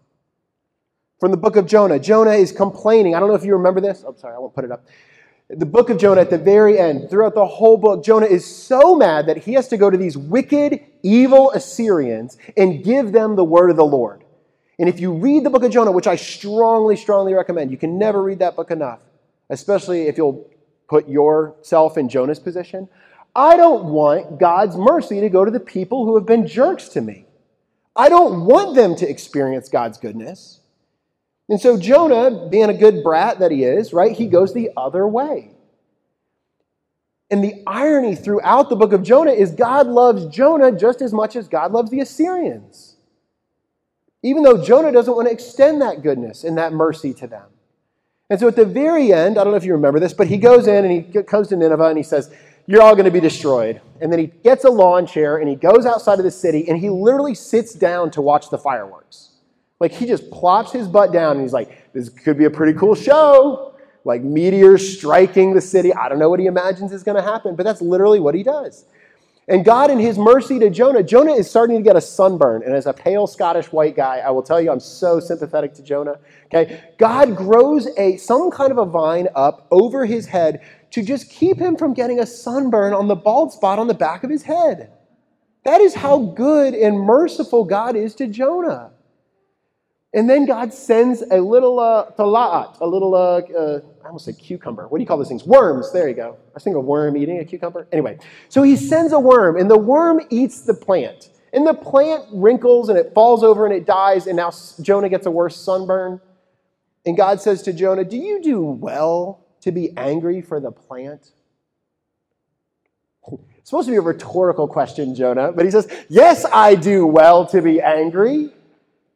[1.19, 3.15] From the book of Jonah, Jonah is complaining.
[3.15, 4.03] I don't know if you remember this.
[4.03, 4.85] I'm oh, sorry, I won't put it up
[5.53, 8.95] the book of Jonah at the very end, throughout the whole book, Jonah is so
[8.95, 13.45] mad that he has to go to these wicked, evil Assyrians and give them the
[13.45, 14.23] word of the Lord.
[14.79, 17.99] And if you read the book of Jonah, which I strongly, strongly recommend, you can
[17.99, 19.01] never read that book enough,
[19.51, 20.49] especially if you'll
[20.89, 22.89] put yourself in Jonah's position.
[23.35, 27.01] I don't want God's mercy to go to the people who have been jerks to
[27.01, 27.27] me.
[27.97, 30.60] I don't want them to experience God's goodness.
[31.51, 35.07] And so Jonah, being a good brat that he is, right, he goes the other
[35.07, 35.51] way.
[37.29, 41.35] And the irony throughout the book of Jonah is God loves Jonah just as much
[41.35, 42.97] as God loves the Assyrians.
[44.23, 47.47] Even though Jonah doesn't want to extend that goodness and that mercy to them.
[48.29, 50.37] And so at the very end, I don't know if you remember this, but he
[50.37, 52.33] goes in and he comes to Nineveh and he says,
[52.67, 53.81] You're all going to be destroyed.
[54.01, 56.79] And then he gets a lawn chair and he goes outside of the city and
[56.79, 59.30] he literally sits down to watch the fireworks.
[59.81, 62.79] Like he just plops his butt down and he's like, this could be a pretty
[62.79, 63.75] cool show.
[64.05, 65.93] Like meteors striking the city.
[65.93, 68.43] I don't know what he imagines is going to happen, but that's literally what he
[68.43, 68.85] does.
[69.49, 72.63] And God, in his mercy to Jonah, Jonah is starting to get a sunburn.
[72.63, 75.83] And as a pale Scottish white guy, I will tell you, I'm so sympathetic to
[75.83, 76.19] Jonah.
[76.47, 76.93] Okay?
[76.99, 80.61] God grows a some kind of a vine up over his head
[80.93, 84.23] to just keep him from getting a sunburn on the bald spot on the back
[84.23, 84.93] of his head.
[85.65, 88.93] That is how good and merciful God is to Jonah.
[90.13, 94.39] And then God sends a little uh, tala'at, a little, uh, uh, I almost said
[94.39, 94.89] cucumber.
[94.89, 95.45] What do you call those things?
[95.45, 95.93] Worms.
[95.93, 96.37] There you go.
[96.49, 97.87] I was thinking a worm eating a cucumber.
[97.93, 98.19] Anyway,
[98.49, 101.31] so he sends a worm, and the worm eats the plant.
[101.53, 105.27] And the plant wrinkles and it falls over and it dies, and now Jonah gets
[105.27, 106.21] a worse sunburn.
[107.07, 111.31] And God says to Jonah, Do you do well to be angry for the plant?
[113.59, 117.47] It's supposed to be a rhetorical question, Jonah, but he says, Yes, I do well
[117.47, 118.53] to be angry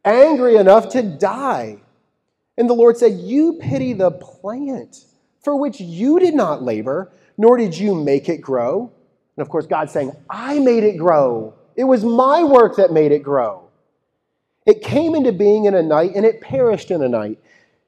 [0.04, 1.78] angry enough to die.
[2.56, 5.04] And the Lord said, You pity the plant,
[5.42, 8.92] for which you did not labor, nor did you make it grow.
[9.36, 11.54] And of course, God's saying, I made it grow.
[11.76, 13.68] It was my work that made it grow.
[14.66, 17.38] It came into being in a night, and it perished in a night.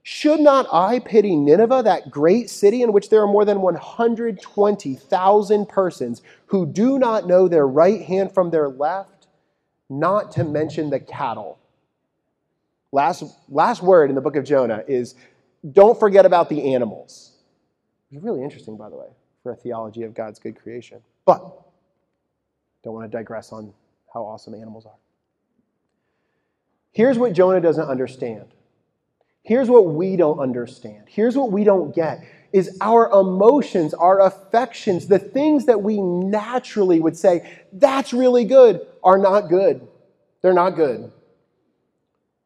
[0.02, 5.68] Should not I pity Nineveh, that great city in which there are more than 120,000
[5.68, 9.26] persons who do not know their right hand from their left,
[9.88, 11.58] not to mention the cattle?
[12.96, 15.16] Last, last word in the book of Jonah is
[15.70, 17.32] don't forget about the animals.
[18.10, 19.08] It's really interesting, by the way,
[19.42, 21.02] for a theology of God's good creation.
[21.26, 21.42] But
[22.82, 23.74] don't want to digress on
[24.14, 24.96] how awesome animals are.
[26.92, 28.46] Here's what Jonah doesn't understand.
[29.42, 31.02] Here's what we don't understand.
[31.06, 36.98] Here's what we don't get is our emotions, our affections, the things that we naturally
[37.00, 39.86] would say, that's really good, are not good.
[40.40, 41.12] They're not good.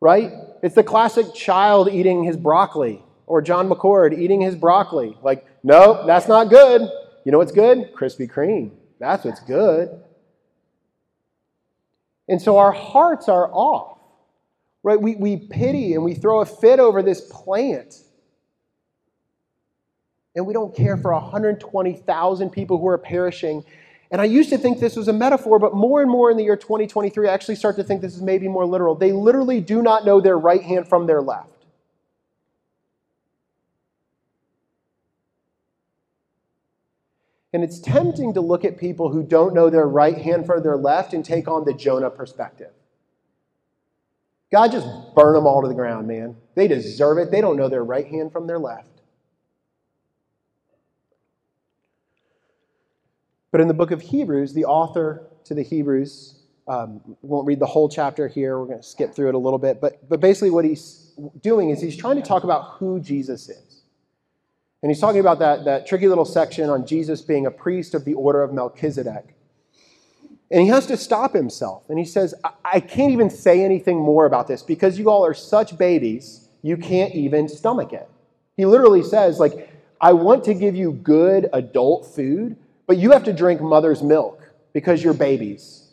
[0.00, 0.32] Right?
[0.62, 5.16] It's the classic child eating his broccoli or Jon McCord eating his broccoli.
[5.22, 6.82] Like, no, that's not good.
[7.24, 7.94] You know what's good?
[7.94, 8.72] Krispy Kreme.
[8.98, 10.02] That's what's good.
[12.28, 13.98] And so our hearts are off,
[14.82, 15.00] right?
[15.00, 17.96] We, we pity and we throw a fit over this plant.
[20.36, 23.64] And we don't care for 120,000 people who are perishing.
[24.10, 26.42] And I used to think this was a metaphor, but more and more in the
[26.42, 28.96] year 2023, I actually start to think this is maybe more literal.
[28.96, 31.48] They literally do not know their right hand from their left.
[37.52, 40.76] And it's tempting to look at people who don't know their right hand from their
[40.76, 42.70] left and take on the Jonah perspective.
[44.52, 46.36] God just burn them all to the ground, man.
[46.54, 47.30] They deserve it.
[47.30, 48.99] They don't know their right hand from their left.
[53.52, 56.36] But in the book of Hebrews, the author to the Hebrews,
[56.68, 58.58] um, won't read the whole chapter here.
[58.58, 59.80] We're going to skip through it a little bit.
[59.80, 63.82] But, but basically, what he's doing is he's trying to talk about who Jesus is.
[64.82, 68.04] And he's talking about that, that tricky little section on Jesus being a priest of
[68.04, 69.34] the order of Melchizedek.
[70.50, 71.84] And he has to stop himself.
[71.88, 75.24] And he says, I, I can't even say anything more about this because you all
[75.24, 78.08] are such babies, you can't even stomach it.
[78.56, 82.56] He literally says, like, I want to give you good adult food,
[82.90, 85.92] but you have to drink mother's milk because you're babies.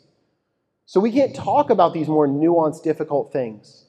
[0.84, 3.84] So we can't talk about these more nuanced, difficult things.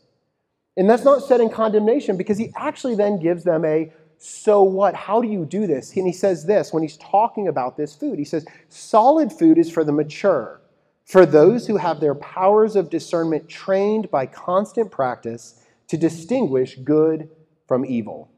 [0.78, 4.94] And that's not said in condemnation because he actually then gives them a so what?
[4.94, 5.98] How do you do this?
[5.98, 8.20] And he says this when he's talking about this food.
[8.20, 10.62] He says, solid food is for the mature,
[11.04, 17.28] for those who have their powers of discernment trained by constant practice to distinguish good
[17.68, 18.30] from evil.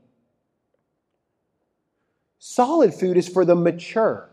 [2.40, 4.31] Solid food is for the mature.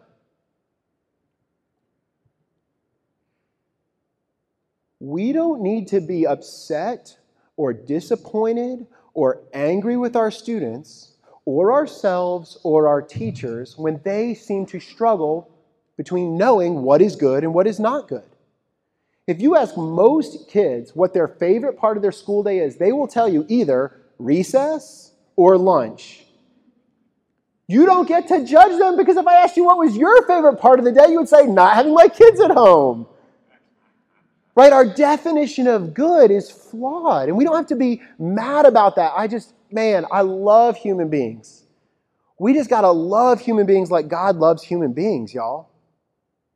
[5.01, 7.17] We don't need to be upset
[7.57, 11.13] or disappointed or angry with our students
[11.45, 15.51] or ourselves or our teachers when they seem to struggle
[15.97, 18.23] between knowing what is good and what is not good.
[19.27, 22.93] If you ask most kids what their favorite part of their school day is, they
[22.93, 26.25] will tell you either recess or lunch.
[27.67, 30.57] You don't get to judge them because if I asked you what was your favorite
[30.57, 33.07] part of the day, you would say, not having my kids at home.
[34.59, 34.73] Right?
[34.73, 39.13] Our definition of good is flawed, and we don't have to be mad about that.
[39.17, 41.63] I just, man, I love human beings.
[42.41, 45.69] We just got to love human beings like God loves human beings, y'all.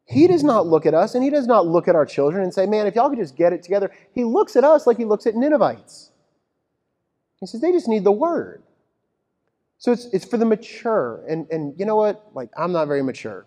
[0.04, 2.52] He does not look at us and he does not look at our children and
[2.52, 3.92] say, man, if y'all could just get it together.
[4.12, 6.10] He looks at us like he looks at Ninevites.
[7.38, 8.64] He says, they just need the word.
[9.78, 11.24] So it's, it's for the mature.
[11.28, 12.30] And, and you know what?
[12.34, 13.46] Like, I'm not very mature.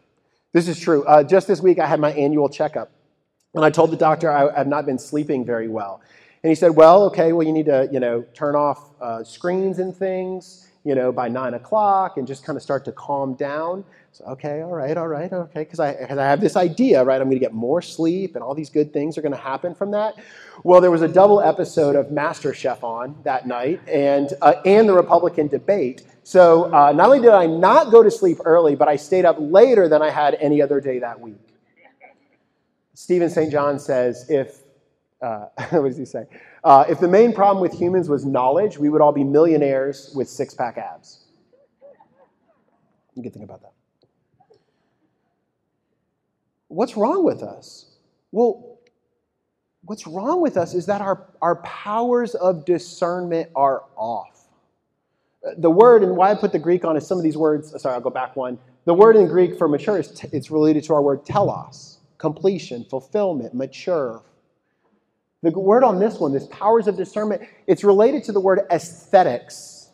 [0.53, 1.03] This is true.
[1.03, 2.89] Uh, just this week, I had my annual checkup.
[3.55, 6.01] And I told the doctor I have not been sleeping very well.
[6.43, 9.79] And he said, well, okay, well, you need to, you know, turn off uh, screens
[9.79, 13.83] and things, you know, by nine o'clock and just kind of start to calm down.
[14.11, 17.19] So, okay, all right, all right, okay, because I, cause I have this idea, right?
[17.19, 19.73] I'm going to get more sleep and all these good things are going to happen
[19.73, 20.15] from that.
[20.63, 24.93] Well, there was a double episode of MasterChef on that night and, uh, and the
[24.93, 26.03] Republican debate.
[26.23, 29.37] So uh, not only did I not go to sleep early, but I stayed up
[29.39, 31.54] later than I had any other day that week.
[32.96, 33.52] Stephen St.
[33.52, 34.62] John says, if
[35.21, 36.25] uh, what does he say?
[36.63, 40.29] Uh, if the main problem with humans was knowledge, we would all be millionaires with
[40.29, 41.25] six pack abs.
[43.15, 43.73] You can think about that.
[46.67, 47.85] What's wrong with us?
[48.31, 48.79] Well,
[49.83, 54.46] what's wrong with us is that our, our powers of discernment are off.
[55.58, 57.93] The word, and why I put the Greek on is some of these words, sorry,
[57.93, 58.58] I'll go back one.
[58.85, 62.85] The word in Greek for mature is t- it's related to our word telos, completion,
[62.85, 64.23] fulfillment, mature,
[65.45, 69.89] the word on this one, this powers of discernment, it's related to the word aesthetics.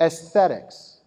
[0.00, 0.98] Aesthetics.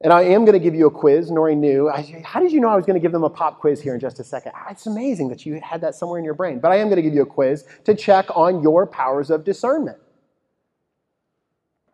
[0.00, 1.30] And I am going to give you a quiz.
[1.30, 1.90] Nori knew.
[1.90, 3.94] I, how did you know I was going to give them a pop quiz here
[3.94, 4.52] in just a second?
[4.54, 6.60] Ah, it's amazing that you had that somewhere in your brain.
[6.60, 9.44] But I am going to give you a quiz to check on your powers of
[9.44, 9.98] discernment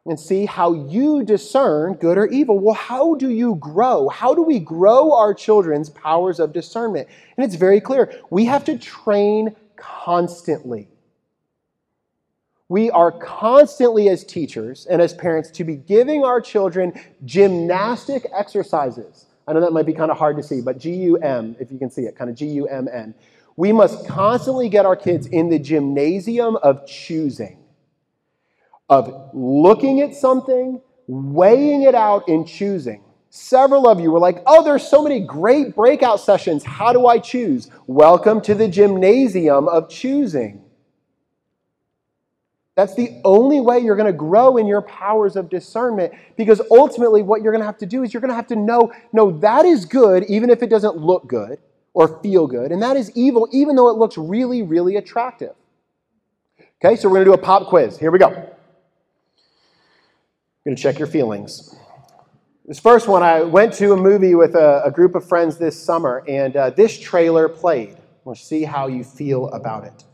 [0.07, 2.59] and see how you discern good or evil.
[2.59, 4.09] Well, how do you grow?
[4.09, 7.09] How do we grow our children's powers of discernment?
[7.37, 8.13] And it's very clear.
[8.31, 10.89] We have to train constantly.
[12.69, 16.93] We are constantly, as teachers and as parents, to be giving our children
[17.25, 19.27] gymnastic exercises.
[19.47, 21.71] I know that might be kind of hard to see, but G U M, if
[21.71, 23.15] you can see it, kind of G U M N.
[23.57, 27.59] We must constantly get our kids in the gymnasium of choosing,
[28.89, 33.03] of looking at something, weighing it out, and choosing.
[33.31, 36.63] Several of you were like, oh, there's so many great breakout sessions.
[36.63, 37.69] How do I choose?
[37.87, 40.63] Welcome to the gymnasium of choosing.
[42.77, 47.23] That's the only way you're going to grow in your powers of discernment because ultimately
[47.23, 49.31] what you're going to have to do is you're going to have to know no
[49.39, 51.61] that is good even if it doesn't look good
[51.93, 55.55] or feel good and that is evil even though it looks really really attractive.
[56.85, 56.97] Okay?
[56.97, 57.97] So we're going to do a pop quiz.
[57.97, 58.54] Here we go.
[60.65, 61.77] I'm going to check your feelings.
[62.65, 65.79] This first one, I went to a movie with a, a group of friends this
[65.79, 67.99] summer, and uh, this trailer played.
[68.25, 70.05] We'll see how you feel about it.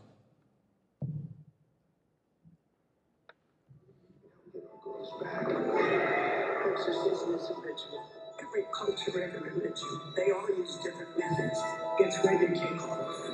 [8.41, 11.61] Every culture, every religion, they all use different methods.
[12.01, 13.25] It's ready to kick off.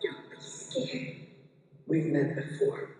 [0.00, 1.16] Don't be scared.
[1.88, 2.97] We've met before.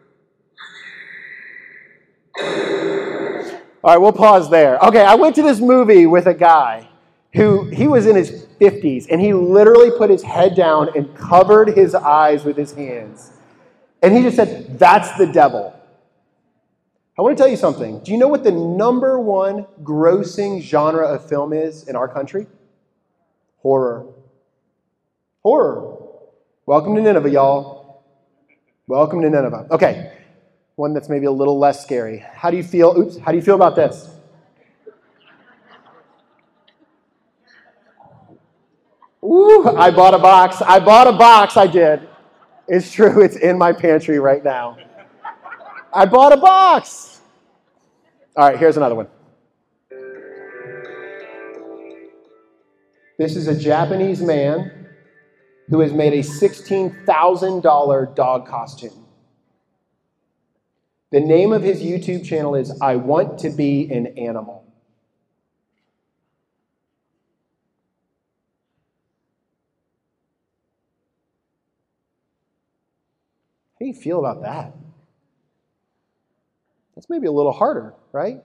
[2.40, 4.78] All right, we'll pause there.
[4.78, 6.88] Okay, I went to this movie with a guy
[7.34, 11.76] who he was in his 50s and he literally put his head down and covered
[11.76, 13.32] his eyes with his hands.
[14.02, 15.74] And he just said, That's the devil.
[17.18, 18.00] I want to tell you something.
[18.00, 22.46] Do you know what the number one grossing genre of film is in our country?
[23.58, 24.06] Horror.
[25.42, 25.96] Horror.
[26.66, 28.04] Welcome to Nineveh, y'all.
[28.86, 29.66] Welcome to Nineveh.
[29.70, 30.12] Okay,
[30.78, 32.18] one that's maybe a little less scary.
[32.18, 32.96] How do you feel?
[32.96, 34.08] Oops, how do you feel about this?
[39.24, 40.62] Ooh, I bought a box.
[40.62, 42.08] I bought a box, I did.
[42.68, 44.78] It's true, it's in my pantry right now.
[45.92, 47.20] I bought a box.
[48.36, 49.08] All right, here's another one.
[53.18, 54.86] This is a Japanese man
[55.70, 59.07] who has made a $16,000 dog costume.
[61.10, 64.64] The name of his YouTube channel is I Want to Be an Animal.
[73.74, 74.74] How do you feel about that?
[76.94, 78.42] That's maybe a little harder, right?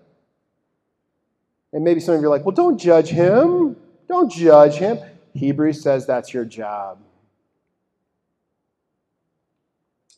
[1.74, 3.76] And maybe some of you are like, well, don't judge him.
[4.08, 5.00] Don't judge him.
[5.34, 7.00] Hebrews says that's your job.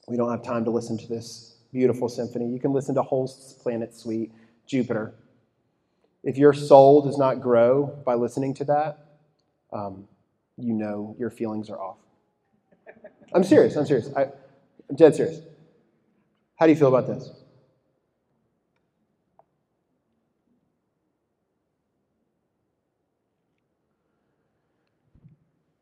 [0.07, 2.47] We don't have time to listen to this beautiful symphony.
[2.47, 4.31] You can listen to Holst's Planet Suite,
[4.65, 5.13] Jupiter.
[6.23, 8.99] If your soul does not grow by listening to that,
[9.73, 10.07] um,
[10.57, 11.97] you know your feelings are off.
[13.33, 13.75] I'm serious.
[13.75, 14.09] I'm serious.
[14.15, 14.23] I,
[14.89, 15.41] I'm dead serious.
[16.55, 17.29] How do you feel about this?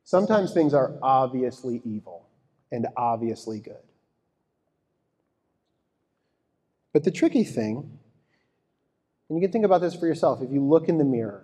[0.04, 2.26] Sometimes things are obviously evil
[2.72, 3.93] and obviously good.
[6.94, 8.00] But the tricky thing,
[9.28, 11.44] and you can think about this for yourself, if you look in the mirror,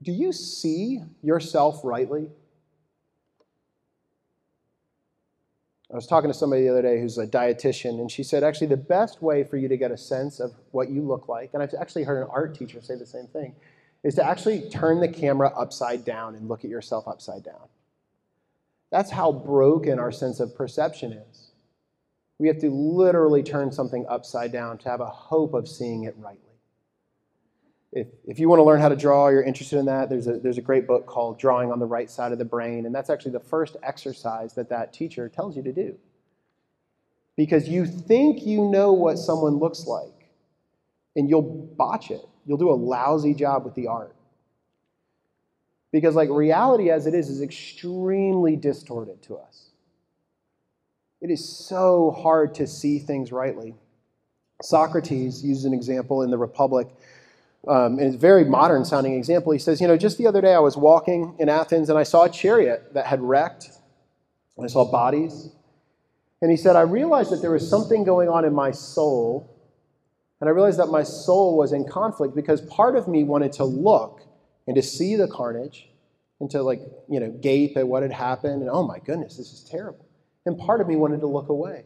[0.00, 2.28] do you see yourself rightly?
[5.92, 8.68] I was talking to somebody the other day who's a dietitian, and she said actually
[8.68, 11.62] the best way for you to get a sense of what you look like, and
[11.62, 13.54] I've actually heard an art teacher say the same thing,
[14.02, 17.68] is to actually turn the camera upside down and look at yourself upside down.
[18.90, 21.51] That's how broken our sense of perception is.
[22.42, 26.16] We have to literally turn something upside down to have a hope of seeing it
[26.18, 26.40] rightly.
[27.92, 30.40] If, if you want to learn how to draw, you're interested in that, there's a,
[30.40, 33.10] there's a great book called Drawing on the Right Side of the Brain, and that's
[33.10, 35.96] actually the first exercise that that teacher tells you to do.
[37.36, 40.28] Because you think you know what someone looks like,
[41.14, 41.42] and you'll
[41.76, 44.16] botch it you'll do a lousy job with the art.
[45.92, 49.71] Because, like, reality as it is, is extremely distorted to us.
[51.22, 53.76] It is so hard to see things rightly.
[54.62, 56.88] Socrates uses an example in the Republic,
[57.68, 59.52] um, and it's a very modern sounding example.
[59.52, 62.04] He says, You know, just the other day I was walking in Athens and I
[62.04, 63.70] saw a chariot that had wrecked,
[64.56, 65.50] and I saw bodies.
[66.42, 69.48] And he said, I realized that there was something going on in my soul
[70.40, 73.64] And I realized that my soul was in conflict because part of me wanted to
[73.64, 74.22] look
[74.68, 75.88] and to see the carnage
[76.40, 79.52] and to like, you know, gape at what had happened and oh my goodness, this
[79.52, 80.06] is terrible.
[80.44, 81.84] And part of me wanted to look away.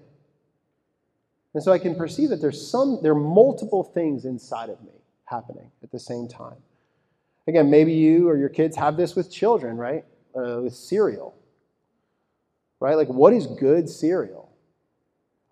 [1.54, 4.92] And so I can perceive that there's some there are multiple things inside of me
[5.24, 6.57] happening at the same time.
[7.48, 10.04] Again, maybe you or your kids have this with children, right?
[10.34, 11.34] Uh, with cereal.
[12.80, 12.94] Right?
[12.94, 14.50] Like what is good cereal?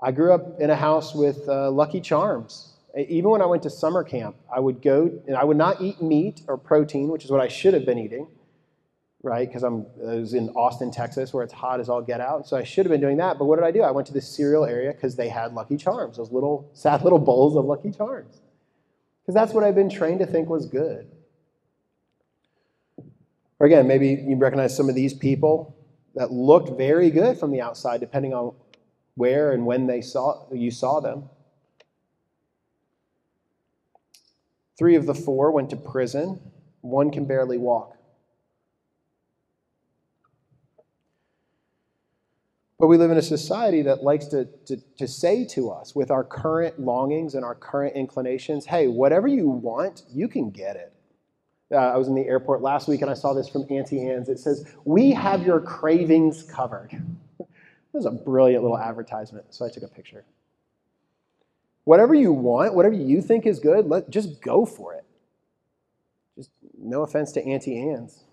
[0.00, 2.74] I grew up in a house with uh, Lucky Charms.
[2.96, 6.02] Even when I went to summer camp, I would go and I would not eat
[6.02, 8.28] meat or protein, which is what I should have been eating,
[9.24, 9.48] right?
[9.48, 12.46] Because I'm I was in Austin, Texas, where it's hot as all get out.
[12.46, 13.38] So I should have been doing that.
[13.38, 13.82] But what did I do?
[13.82, 17.18] I went to the cereal area because they had Lucky Charms, those little sad little
[17.18, 18.42] bowls of Lucky Charms,
[19.22, 21.10] because that's what I've been trained to think was good.
[23.58, 25.76] Or again, maybe you recognize some of these people
[26.14, 28.54] that looked very good from the outside, depending on
[29.14, 31.30] where and when they saw you saw them.
[34.76, 36.40] Three of the four went to prison.
[36.80, 37.93] One can barely walk.
[42.84, 46.10] But we live in a society that likes to, to, to, say to us, with
[46.10, 50.92] our current longings and our current inclinations, hey, whatever you want, you can get it.
[51.72, 54.28] Uh, I was in the airport last week and I saw this from Auntie Anne's.
[54.28, 56.90] It says, We have your cravings covered.
[57.40, 57.46] it
[57.94, 60.26] was a brilliant little advertisement, so I took a picture.
[61.84, 65.06] Whatever you want, whatever you think is good, let, just go for it.
[66.36, 68.23] Just no offense to Auntie Anne's.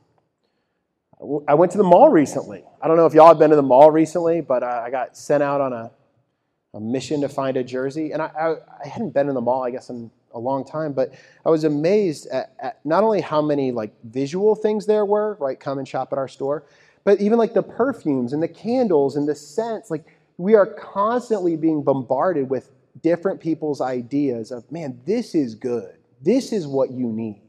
[1.48, 2.64] I went to the mall recently.
[2.82, 5.16] I don't know if y'all have been to the mall recently, but uh, I got
[5.16, 5.92] sent out on a,
[6.74, 8.12] a mission to find a jersey.
[8.12, 10.94] And I, I, I, hadn't been in the mall, I guess, in a long time,
[10.94, 11.14] but
[11.46, 15.60] I was amazed at, at not only how many like visual things there were, right?
[15.60, 16.64] Come and shop at our store,
[17.04, 19.92] but even like the perfumes and the candles and the scents.
[19.92, 20.06] Like
[20.38, 22.72] we are constantly being bombarded with
[23.04, 25.98] different people's ideas of, man, this is good.
[26.22, 27.42] This is what you need.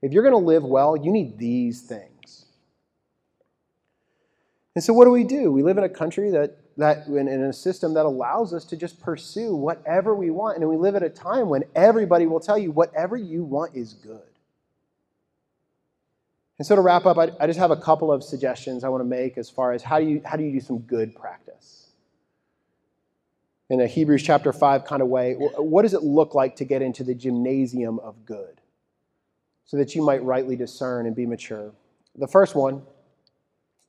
[0.00, 2.19] If you're going to live well, you need these things.
[4.74, 5.50] And so, what do we do?
[5.50, 8.76] We live in a country that, that in, in a system that allows us to
[8.76, 10.58] just pursue whatever we want.
[10.58, 13.94] And we live at a time when everybody will tell you whatever you want is
[13.94, 14.20] good.
[16.58, 19.00] And so, to wrap up, I, I just have a couple of suggestions I want
[19.00, 21.80] to make as far as how do you, how do, you do some good practice
[23.70, 26.82] in a Hebrews chapter 5 kind of way, what does it look like to get
[26.82, 28.60] into the gymnasium of good
[29.64, 31.70] so that you might rightly discern and be mature?
[32.16, 32.82] The first one,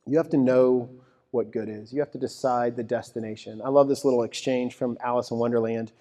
[0.07, 0.89] you have to know
[1.31, 1.93] what good is.
[1.93, 3.61] You have to decide the destination.
[3.63, 5.91] I love this little exchange from Alice in Wonderland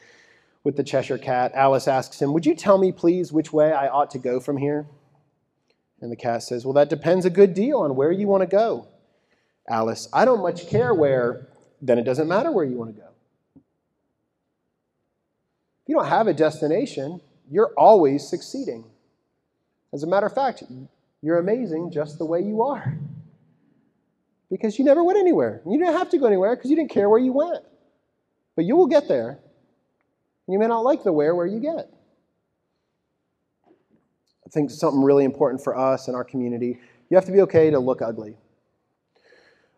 [0.65, 1.53] with the Cheshire Cat.
[1.55, 4.57] Alice asks him, Would you tell me, please, which way I ought to go from
[4.57, 4.87] here?
[6.01, 8.47] And the cat says, Well, that depends a good deal on where you want to
[8.47, 8.89] go.
[9.69, 11.47] Alice, I don't much care where,
[11.81, 13.09] then it doesn't matter where you want to go
[13.57, 13.63] If
[15.89, 17.21] you don't have a destination,
[17.51, 18.85] you're always succeeding.
[19.93, 20.63] As a matter of fact,
[21.23, 22.97] you're amazing just the way you are.
[24.51, 25.63] Because you never went anywhere.
[25.67, 27.65] You didn't have to go anywhere because you didn't care where you went.
[28.57, 29.39] But you will get there.
[30.49, 31.89] You may not like the where where you get.
[33.67, 36.81] I think something really important for us in our community
[37.11, 38.37] you have to be okay to look ugly.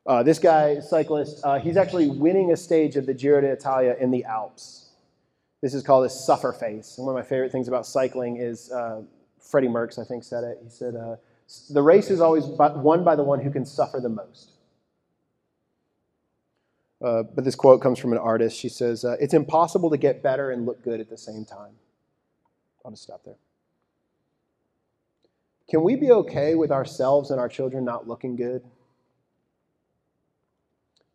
[0.07, 4.11] Uh, this guy, cyclist, uh, he's actually winning a stage of the Giro d'Italia in
[4.11, 4.91] the Alps.
[5.63, 6.99] This is called a suffer face.
[6.99, 9.03] And one of my favorite things about cycling is uh,
[9.41, 10.59] Freddie Merckx, I think, said it.
[10.63, 11.17] He said, uh,
[11.71, 14.51] The race is always won by the one who can suffer the most.
[17.03, 18.57] Uh, but this quote comes from an artist.
[18.57, 21.73] She says, uh, It's impossible to get better and look good at the same time.
[22.85, 23.37] I'll just stop there.
[25.69, 28.63] Can we be okay with ourselves and our children not looking good?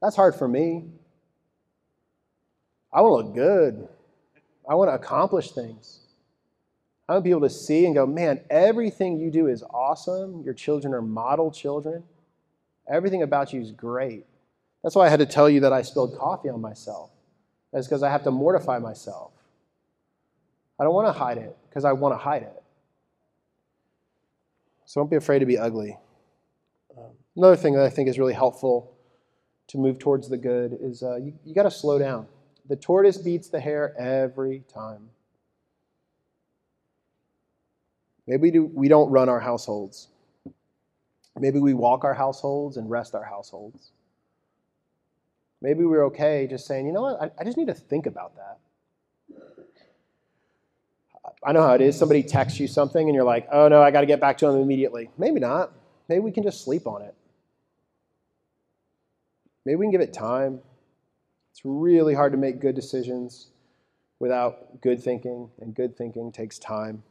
[0.01, 0.85] That's hard for me.
[2.91, 3.87] I want to look good.
[4.69, 5.99] I want to accomplish things.
[7.07, 10.41] I want to be able to see and go, man, everything you do is awesome.
[10.43, 12.03] Your children are model children.
[12.89, 14.25] Everything about you is great.
[14.83, 17.11] That's why I had to tell you that I spilled coffee on myself.
[17.73, 19.31] That's because I have to mortify myself.
[20.79, 22.63] I don't want to hide it because I want to hide it.
[24.85, 25.97] So don't be afraid to be ugly.
[26.97, 28.93] Um, another thing that I think is really helpful
[29.67, 32.27] to move towards the good is uh, you, you got to slow down.
[32.69, 35.09] The tortoise beats the hare every time.
[38.27, 40.09] Maybe we do, we don't run our households.
[41.37, 43.91] Maybe we walk our households and rest our households.
[45.61, 48.59] Maybe we're okay just saying, you know what, I, just need to think about that.
[51.43, 51.97] I know how it is.
[51.97, 54.47] Somebody texts you something and you're like, oh no, I got to get back to
[54.47, 55.09] them immediately.
[55.17, 55.71] Maybe not.
[56.09, 57.15] Maybe we can just sleep on it.
[59.65, 60.61] Maybe we can give it time.
[61.51, 63.47] It's really hard to make good decisions
[64.19, 67.03] without good thinking, and good thinking takes time.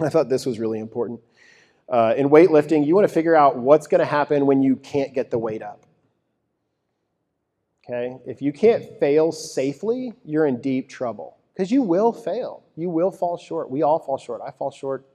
[0.00, 1.20] I thought this was really important.
[1.88, 5.14] Uh, in weightlifting, you want to figure out what's going to happen when you can't
[5.14, 5.85] get the weight up.
[7.88, 8.16] Okay?
[8.26, 8.98] If you can't mm-hmm.
[8.98, 12.64] fail safely, you're in deep trouble because you will fail.
[12.76, 13.70] You will fall short.
[13.70, 14.40] We all fall short.
[14.46, 15.06] I fall short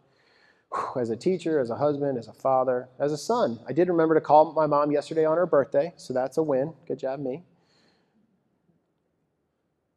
[0.99, 3.59] as a teacher, as a husband, as a father, as a son.
[3.67, 6.74] I did remember to call my mom yesterday on her birthday, so that's a win.
[6.88, 7.43] Good job, me.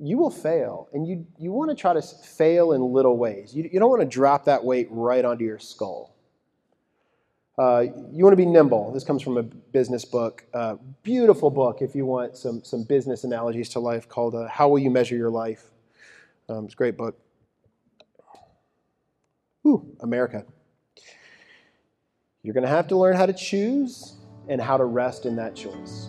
[0.00, 3.54] You will fail, and you, you want to try to fail in little ways.
[3.54, 6.13] You, you don't want to drop that weight right onto your skull.
[7.56, 8.92] Uh, you want to be nimble.
[8.92, 13.22] This comes from a business book, uh, beautiful book if you want some, some business
[13.22, 15.70] analogies to life called uh, How Will You Measure Your Life?
[16.48, 17.16] Um, it's a great book.
[19.66, 20.44] Ooh, America.
[22.42, 24.16] You're going to have to learn how to choose
[24.48, 26.08] and how to rest in that choice.